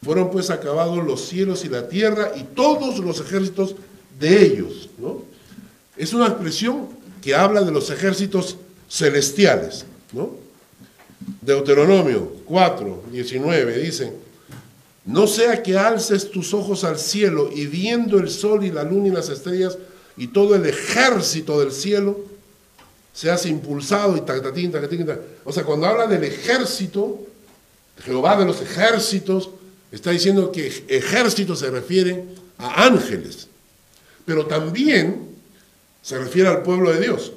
fueron 0.03 0.29
pues 0.29 0.51
acabados 0.51 1.03
los 1.03 1.25
cielos 1.27 1.65
y 1.65 1.69
la 1.69 1.89
tierra 1.89 2.34
y 2.36 2.43
todos 2.43 2.99
los 2.99 3.19
ejércitos 3.19 3.75
de 4.19 4.45
ellos. 4.45 4.89
¿no? 4.97 5.23
Es 5.97 6.13
una 6.13 6.28
expresión 6.28 6.88
que 7.21 7.36
habla 7.36 7.62
de 7.62 7.71
los 7.71 7.89
ejércitos 7.89 8.58
celestiales. 8.89 9.86
¿no? 10.12 10.32
Deuteronomio 11.41 12.34
4, 12.45 13.04
19 13.12 13.78
dice, 13.80 14.13
no 15.06 15.28
sea 15.28 15.62
que 15.62 15.78
alces 15.78 16.32
tus 16.32 16.54
ojos 16.54 16.84
al 16.84 16.97
cielo 16.97 17.49
y 17.54 17.65
viendo 17.67 18.19
el 18.19 18.30
sol 18.30 18.63
y 18.63 18.71
la 18.71 18.84
luna 18.84 19.10
y 19.10 19.12
las 19.12 19.30
estrellas 19.30 19.78
y 20.15 20.28
todo 20.28 20.56
el 20.56 20.65
ejército 20.65 21.60
del 21.60 21.71
cielo, 21.71 22.19
seas 23.13 23.45
impulsado 23.45 24.17
y 24.17 24.21
tacatín, 24.21 24.71
tacatín, 24.71 25.06
tacatín. 25.06 25.26
O 25.43 25.52
sea, 25.52 25.63
cuando 25.63 25.88
habla 25.88 26.08
del 26.08 26.23
ejército, 26.23 27.19
Jehová 28.04 28.38
de 28.38 28.45
los 28.45 28.62
ejércitos, 28.62 29.49
está 29.91 30.12
diciendo 30.12 30.52
que 30.52 30.86
ejército 30.88 31.56
se 31.56 31.69
refiere 31.69 32.26
a 32.58 32.86
ángeles, 32.86 33.47
pero 34.26 34.46
también 34.46 35.36
se 36.02 36.18
refiere 36.18 36.50
al 36.50 36.64
pueblo 36.64 36.92
de 36.92 37.02
Dios. 37.02 37.32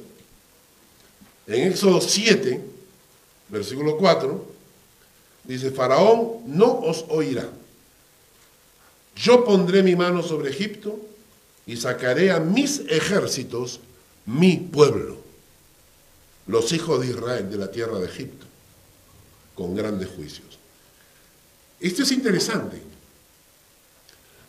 En 1.46 1.70
Éxodo 1.70 2.00
7, 2.00 2.60
versículo 3.48 3.96
4, 3.96 4.44
dice, 5.44 5.70
Faraón 5.70 6.42
no 6.46 6.80
os 6.80 7.04
oirá. 7.08 7.48
Yo 9.14 9.44
pondré 9.44 9.82
mi 9.82 9.96
mano 9.96 10.22
sobre 10.22 10.50
Egipto 10.50 10.98
y 11.64 11.76
sacaré 11.76 12.30
a 12.30 12.40
mis 12.40 12.80
ejércitos, 12.88 13.80
mi 14.26 14.56
pueblo, 14.56 15.18
los 16.46 16.72
hijos 16.72 17.00
de 17.00 17.08
Israel 17.08 17.50
de 17.50 17.56
la 17.56 17.70
tierra 17.70 17.98
de 17.98 18.06
Egipto, 18.06 18.46
con 19.54 19.74
grandes 19.74 20.08
juicios. 20.10 20.58
Esto 21.80 22.02
es 22.02 22.12
interesante, 22.12 22.80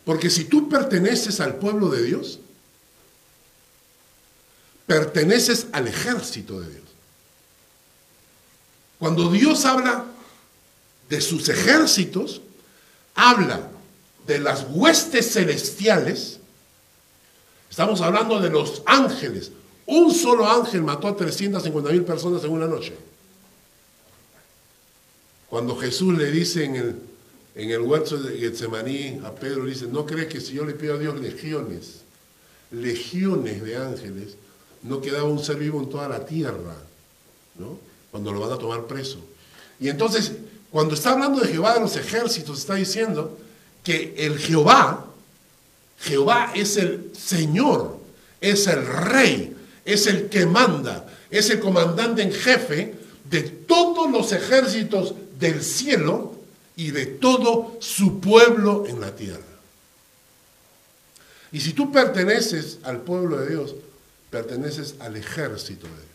porque 0.08 0.30
si 0.30 0.46
tú 0.46 0.70
perteneces 0.70 1.38
al 1.38 1.56
pueblo 1.56 1.90
de 1.90 2.02
Dios, 2.02 2.38
perteneces 4.86 5.66
al 5.70 5.86
ejército 5.86 6.58
de 6.62 6.70
Dios. 6.70 6.84
Cuando 8.98 9.30
Dios 9.30 9.66
habla 9.66 10.06
de 11.10 11.20
sus 11.20 11.50
ejércitos, 11.50 12.40
habla 13.14 13.68
de 14.26 14.38
las 14.38 14.64
huestes 14.70 15.30
celestiales, 15.30 16.38
estamos 17.68 18.00
hablando 18.00 18.40
de 18.40 18.48
los 18.48 18.80
ángeles. 18.86 19.52
Un 19.84 20.14
solo 20.14 20.48
ángel 20.48 20.84
mató 20.84 21.08
a 21.08 21.16
350 21.16 21.90
mil 21.90 22.04
personas 22.04 22.42
en 22.44 22.50
una 22.50 22.66
noche. 22.66 22.96
Cuando 25.50 25.76
Jesús 25.76 26.16
le 26.16 26.30
dice 26.30 26.64
en 26.64 26.76
el, 26.76 26.96
en 27.58 27.70
el 27.72 27.80
huerto 27.80 28.16
de 28.16 28.38
Getsemaní 28.38 29.20
a 29.24 29.34
Pedro, 29.34 29.64
dice, 29.64 29.88
no 29.88 30.06
crees 30.06 30.28
que 30.28 30.40
si 30.40 30.54
yo 30.54 30.64
le 30.64 30.74
pido 30.74 30.94
a 30.94 30.98
Dios 30.98 31.20
legiones, 31.20 32.02
legiones 32.70 33.64
de 33.64 33.76
ángeles, 33.76 34.36
no 34.84 35.00
quedaba 35.00 35.24
un 35.24 35.42
ser 35.42 35.56
vivo 35.56 35.80
en 35.80 35.90
toda 35.90 36.08
la 36.08 36.24
tierra, 36.24 36.76
¿no? 37.58 37.80
Cuando 38.12 38.32
lo 38.32 38.38
van 38.38 38.52
a 38.52 38.58
tomar 38.58 38.86
preso. 38.86 39.18
Y 39.80 39.88
entonces, 39.88 40.34
cuando 40.70 40.94
está 40.94 41.10
hablando 41.10 41.40
de 41.40 41.48
Jehová 41.48 41.74
de 41.74 41.80
los 41.80 41.96
ejércitos, 41.96 42.60
está 42.60 42.76
diciendo 42.76 43.36
que 43.82 44.14
el 44.16 44.38
Jehová, 44.38 45.06
Jehová 45.98 46.52
es 46.54 46.76
el 46.76 47.10
Señor, 47.12 47.98
es 48.40 48.68
el 48.68 48.86
Rey, 48.86 49.56
es 49.84 50.06
el 50.06 50.28
que 50.28 50.46
manda, 50.46 51.08
es 51.28 51.50
el 51.50 51.58
comandante 51.58 52.22
en 52.22 52.30
jefe 52.30 52.94
de 53.28 53.42
todos 53.42 54.08
los 54.12 54.30
ejércitos 54.30 55.14
del 55.40 55.60
cielo 55.60 56.37
y 56.78 56.92
de 56.92 57.06
todo 57.06 57.76
su 57.80 58.20
pueblo 58.20 58.86
en 58.86 59.00
la 59.00 59.16
tierra. 59.16 59.42
Y 61.50 61.60
si 61.60 61.72
tú 61.72 61.90
perteneces 61.90 62.78
al 62.84 63.00
pueblo 63.00 63.38
de 63.40 63.48
Dios, 63.48 63.74
perteneces 64.30 64.94
al 65.00 65.16
ejército 65.16 65.88
de 65.88 65.92
Dios. 65.92 66.06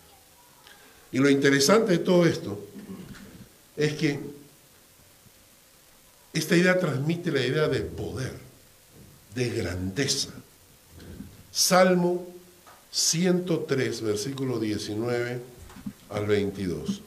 Y 1.11 1.17
lo 1.17 1.29
interesante 1.29 1.91
de 1.91 1.97
todo 1.97 2.25
esto 2.25 2.65
es 3.75 3.93
que 3.95 4.21
esta 6.31 6.55
idea 6.55 6.79
transmite 6.79 7.29
la 7.29 7.45
idea 7.45 7.67
de 7.67 7.81
poder, 7.81 8.33
de 9.35 9.49
grandeza. 9.49 10.29
Salmo 11.51 12.25
103, 12.89 14.01
versículo 14.01 14.61
19 14.61 15.41
al 16.09 16.25
22. 16.25 17.01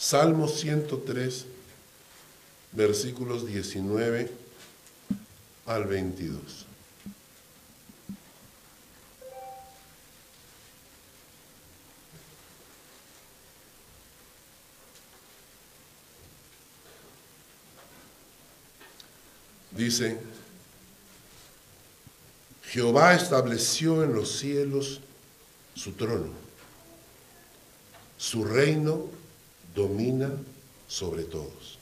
Salmo 0.00 0.48
103, 0.48 1.44
versículos 2.72 3.46
19 3.46 4.30
al 5.66 5.84
22. 5.84 6.64
Dice, 19.72 20.18
Jehová 22.64 23.14
estableció 23.14 24.02
en 24.02 24.14
los 24.14 24.38
cielos 24.38 25.02
su 25.74 25.92
trono. 25.92 26.32
Su 28.16 28.44
reino 28.46 29.19
domina 29.74 30.30
sobre 30.88 31.24
todos. 31.24 31.78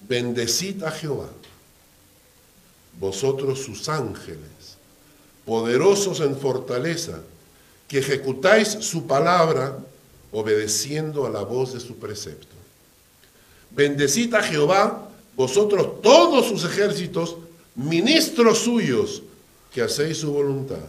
Bendecid 0.00 0.82
a 0.84 0.90
Jehová, 0.90 1.28
vosotros 2.98 3.62
sus 3.62 3.88
ángeles, 3.88 4.76
poderosos 5.44 6.20
en 6.20 6.36
fortaleza, 6.36 7.22
que 7.88 7.98
ejecutáis 7.98 8.68
su 8.68 9.06
palabra 9.06 9.78
obedeciendo 10.32 11.24
a 11.24 11.30
la 11.30 11.42
voz 11.42 11.72
de 11.72 11.80
su 11.80 11.96
precepto. 11.96 12.54
Bendecid 13.70 14.34
a 14.34 14.42
Jehová, 14.42 15.08
vosotros 15.36 16.02
todos 16.02 16.46
sus 16.46 16.64
ejércitos, 16.64 17.36
ministros 17.74 18.58
suyos, 18.58 19.22
que 19.72 19.82
hacéis 19.82 20.18
su 20.18 20.32
voluntad. 20.32 20.84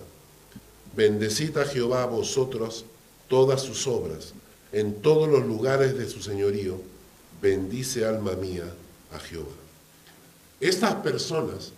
Bendecid 0.96 1.58
a 1.58 1.66
Jehová 1.66 2.06
vosotros 2.06 2.86
todas 3.28 3.62
sus 3.62 3.86
obras, 3.86 4.34
en 4.72 5.02
todos 5.02 5.30
los 5.30 5.46
lugares 5.46 5.98
de 5.98 6.10
su 6.10 6.22
señorío. 6.22 6.80
Bendice 7.42 8.06
alma 8.06 8.34
mía 8.34 8.66
a 9.14 9.20
Jehová. 9.20 9.54
Estas 10.60 10.96
personas 10.96 11.72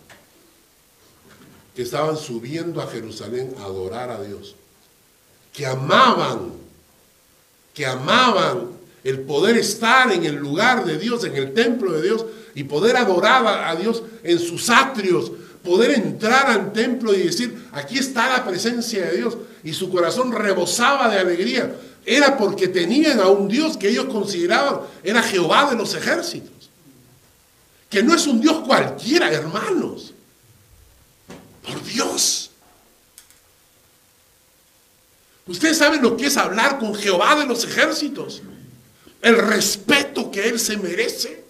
que 1.74 1.82
estaban 1.82 2.16
subiendo 2.16 2.80
a 2.80 2.86
Jerusalén 2.86 3.54
a 3.58 3.64
adorar 3.64 4.10
a 4.10 4.22
Dios, 4.22 4.56
que 5.52 5.66
amaban, 5.66 6.52
que 7.74 7.86
amaban 7.86 8.68
el 9.04 9.20
poder 9.20 9.56
estar 9.56 10.12
en 10.12 10.24
el 10.24 10.36
lugar 10.36 10.84
de 10.84 10.98
Dios, 10.98 11.24
en 11.24 11.36
el 11.36 11.54
templo 11.54 11.92
de 11.92 12.02
Dios, 12.02 12.26
y 12.54 12.64
poder 12.64 12.96
adorar 12.96 13.46
a 13.46 13.74
Dios 13.76 14.02
en 14.22 14.38
sus 14.38 14.68
atrios, 14.70 15.32
poder 15.62 15.92
entrar 15.92 16.46
al 16.50 16.72
templo 16.72 17.14
y 17.14 17.22
decir, 17.22 17.66
aquí 17.72 17.98
está 17.98 18.28
la 18.28 18.44
presencia 18.44 19.06
de 19.06 19.16
Dios, 19.18 19.36
y 19.62 19.72
su 19.72 19.90
corazón 19.90 20.32
rebosaba 20.32 21.08
de 21.08 21.18
alegría, 21.18 21.74
era 22.04 22.36
porque 22.36 22.68
tenían 22.68 23.20
a 23.20 23.28
un 23.28 23.48
Dios 23.48 23.76
que 23.76 23.88
ellos 23.88 24.06
consideraban 24.06 24.80
era 25.02 25.22
Jehová 25.22 25.70
de 25.70 25.76
los 25.76 25.94
ejércitos, 25.94 26.70
que 27.88 28.02
no 28.02 28.14
es 28.14 28.26
un 28.26 28.40
Dios 28.40 28.64
cualquiera, 28.66 29.30
hermanos, 29.32 30.12
por 31.62 31.82
Dios. 31.84 32.50
Ustedes 35.46 35.78
saben 35.78 36.00
lo 36.02 36.16
que 36.16 36.26
es 36.26 36.36
hablar 36.36 36.78
con 36.78 36.94
Jehová 36.94 37.36
de 37.36 37.46
los 37.46 37.64
ejércitos, 37.64 38.42
el 39.20 39.36
respeto 39.36 40.30
que 40.30 40.48
Él 40.48 40.60
se 40.60 40.76
merece. 40.76 41.40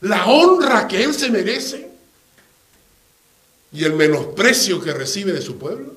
La 0.00 0.26
honra 0.26 0.88
que 0.88 1.02
él 1.02 1.14
se 1.14 1.30
merece. 1.30 1.90
Y 3.72 3.84
el 3.84 3.94
menosprecio 3.94 4.80
que 4.82 4.92
recibe 4.92 5.32
de 5.32 5.42
su 5.42 5.58
pueblo. 5.58 5.94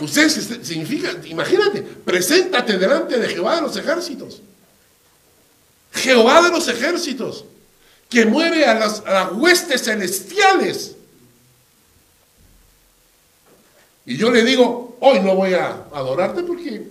Usted 0.00 0.28
significa, 0.62 1.10
imagínate, 1.24 1.82
preséntate 1.82 2.78
delante 2.78 3.18
de 3.18 3.28
Jehová 3.28 3.56
de 3.56 3.62
los 3.62 3.76
ejércitos. 3.76 4.40
Jehová 5.92 6.42
de 6.42 6.50
los 6.50 6.68
ejércitos, 6.68 7.44
que 8.08 8.24
mueve 8.24 8.64
a 8.64 8.74
las, 8.74 9.02
huestes 9.32 9.84
celestiales. 9.84 10.94
Y 14.06 14.16
yo 14.16 14.30
le 14.30 14.44
digo, 14.44 14.96
hoy 15.00 15.20
no 15.20 15.34
voy 15.34 15.54
a 15.54 15.86
adorarte 15.92 16.42
porque 16.42 16.88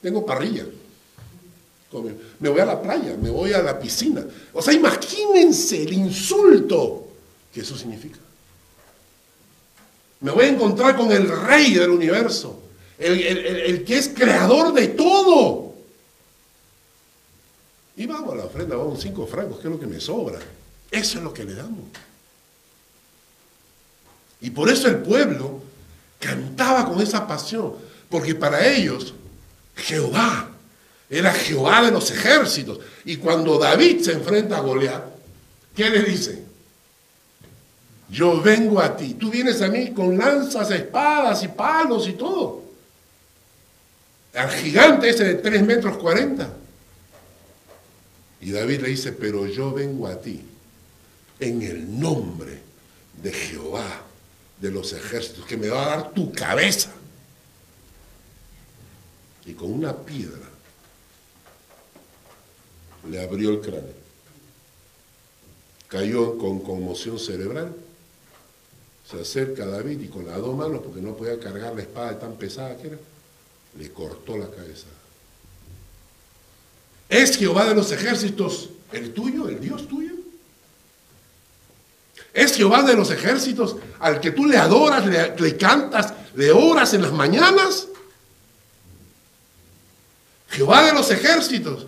tengo 0.00 0.24
parrilla. 0.24 0.66
Me 2.38 2.48
voy 2.48 2.60
a 2.60 2.66
la 2.66 2.80
playa, 2.80 3.16
me 3.20 3.30
voy 3.30 3.52
a 3.52 3.62
la 3.62 3.78
piscina. 3.78 4.24
O 4.52 4.62
sea, 4.62 4.72
imagínense 4.72 5.82
el 5.82 5.92
insulto 5.92 7.08
que 7.52 7.60
eso 7.60 7.76
significa. 7.76 8.18
Me 10.22 10.30
voy 10.30 10.44
a 10.46 10.48
encontrar 10.48 10.96
con 10.96 11.10
el 11.12 11.28
rey 11.28 11.74
del 11.74 11.90
universo, 11.90 12.60
el, 12.98 13.20
el- 13.20 13.38
el- 13.46 13.84
que 13.84 13.98
es 13.98 14.08
creador 14.08 14.72
de 14.72 14.88
todo. 14.88 15.74
Y 17.96 18.06
vamos 18.06 18.32
a 18.32 18.36
la 18.36 18.44
ofrenda, 18.44 18.76
vamos 18.76 19.00
cinco 19.02 19.26
francos, 19.26 19.58
que 19.60 19.66
es 19.68 19.72
lo 19.74 19.78
que 19.80 19.86
me 19.86 20.00
sobra. 20.00 20.38
Eso 20.90 21.18
es 21.18 21.24
lo 21.24 21.32
que 21.34 21.44
le 21.44 21.54
damos. 21.54 21.84
Y 24.40 24.50
por 24.50 24.68
eso 24.70 24.88
el 24.88 24.96
pueblo 24.96 25.60
cantaba 26.18 26.86
con 26.88 27.00
esa 27.00 27.26
pasión, 27.26 27.74
porque 28.08 28.34
para 28.34 28.66
ellos 28.66 29.14
Jehová 29.76 30.50
era 31.10 31.32
Jehová 31.32 31.82
de 31.82 31.90
los 31.90 32.10
ejércitos. 32.10 32.78
Y 33.04 33.16
cuando 33.16 33.58
David 33.58 34.02
se 34.02 34.12
enfrenta 34.12 34.56
a 34.58 34.60
Goliat, 34.60 35.02
¿qué 35.76 35.90
le 35.90 36.02
dice? 36.02 36.41
Yo 38.12 38.42
vengo 38.42 38.78
a 38.78 38.94
ti, 38.94 39.14
tú 39.14 39.30
vienes 39.30 39.62
a 39.62 39.68
mí 39.68 39.90
con 39.94 40.18
lanzas, 40.18 40.70
espadas 40.70 41.42
y 41.44 41.48
palos 41.48 42.06
y 42.06 42.12
todo. 42.12 42.62
Al 44.34 44.50
gigante 44.50 45.08
ese 45.08 45.24
de 45.24 45.34
3 45.36 45.62
metros 45.62 45.96
40. 45.96 46.46
Y 48.42 48.50
David 48.50 48.80
le 48.82 48.88
dice, 48.88 49.12
pero 49.12 49.46
yo 49.46 49.72
vengo 49.72 50.06
a 50.06 50.20
ti 50.20 50.44
en 51.40 51.62
el 51.62 51.98
nombre 51.98 52.60
de 53.22 53.32
Jehová 53.32 54.02
de 54.60 54.70
los 54.70 54.92
ejércitos, 54.92 55.46
que 55.46 55.56
me 55.56 55.70
va 55.70 55.82
a 55.82 55.96
dar 55.96 56.12
tu 56.12 56.30
cabeza. 56.32 56.90
Y 59.46 59.54
con 59.54 59.72
una 59.72 59.96
piedra 59.96 60.50
le 63.08 63.22
abrió 63.22 63.52
el 63.52 63.60
cráneo. 63.60 64.02
Cayó 65.88 66.36
con 66.36 66.60
conmoción 66.60 67.18
cerebral. 67.18 67.74
Se 69.12 69.20
acerca 69.20 69.64
a 69.64 69.66
David 69.66 70.00
y 70.00 70.08
con 70.08 70.24
las 70.24 70.38
dos 70.38 70.56
manos, 70.56 70.80
porque 70.82 71.02
no 71.02 71.14
podía 71.14 71.38
cargar 71.38 71.74
la 71.74 71.82
espada 71.82 72.18
tan 72.18 72.32
pesada 72.36 72.78
que 72.78 72.86
era, 72.88 72.96
le 73.78 73.92
cortó 73.92 74.38
la 74.38 74.48
cabeza. 74.48 74.86
¿Es 77.10 77.36
Jehová 77.36 77.66
de 77.66 77.74
los 77.74 77.92
ejércitos 77.92 78.70
el 78.90 79.12
tuyo, 79.12 79.50
el 79.50 79.60
Dios 79.60 79.86
tuyo? 79.86 80.12
¿Es 82.32 82.54
Jehová 82.54 82.82
de 82.84 82.94
los 82.94 83.10
ejércitos 83.10 83.76
al 84.00 84.18
que 84.18 84.30
tú 84.30 84.46
le 84.46 84.56
adoras, 84.56 85.04
le, 85.04 85.36
le 85.38 85.56
cantas, 85.58 86.14
le 86.34 86.50
oras 86.50 86.94
en 86.94 87.02
las 87.02 87.12
mañanas? 87.12 87.88
Jehová 90.48 90.86
de 90.86 90.94
los 90.94 91.10
ejércitos. 91.10 91.86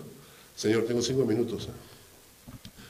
Señor, 0.55 0.85
tengo 0.85 1.01
cinco 1.01 1.25
minutos. 1.25 1.69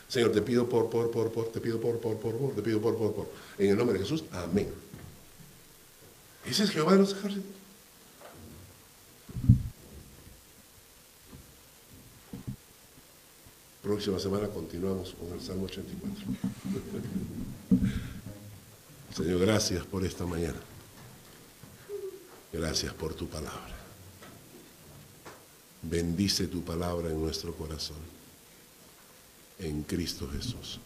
Señor, 0.08 0.32
te 0.32 0.41
pido 0.41 0.70
por, 0.70 0.89
por, 0.89 1.12
por, 1.12 1.32
por, 1.32 1.51
te 1.51 1.60
pido 1.60 1.80
por, 1.80 1.99
por, 1.99 2.18
por, 2.18 2.38
por, 2.38 2.56
te 2.56 2.62
pido 2.62 2.80
por, 2.80 2.95
por, 2.97 3.14
por. 3.14 3.28
En 3.58 3.72
el 3.72 3.78
nombre 3.78 3.97
de 3.97 4.03
Jesús, 4.03 4.24
amén. 4.32 4.70
Ese 6.45 6.64
es 6.64 6.70
Jehová 6.70 6.93
de 6.93 6.99
los 6.99 7.12
ejércitos. 7.12 7.56
Próxima 13.82 14.20
semana 14.20 14.47
continuamos 14.47 15.14
con 15.14 15.32
el 15.32 15.41
Salmo 15.41 15.66
84. 15.66 16.26
Señor, 19.16 19.39
gracias 19.39 19.86
por 19.86 20.03
esta 20.03 20.26
mañana. 20.26 20.60
Gracias 22.51 22.93
por 22.93 23.14
tu 23.14 23.28
palabra. 23.28 23.76
Bendice 25.82 26.47
tu 26.47 26.64
palabra 26.64 27.10
en 27.10 27.22
nuestro 27.22 27.53
corazón. 27.53 28.14
En 29.60 29.84
Cristo 29.84 30.28
Jesús. 30.32 30.80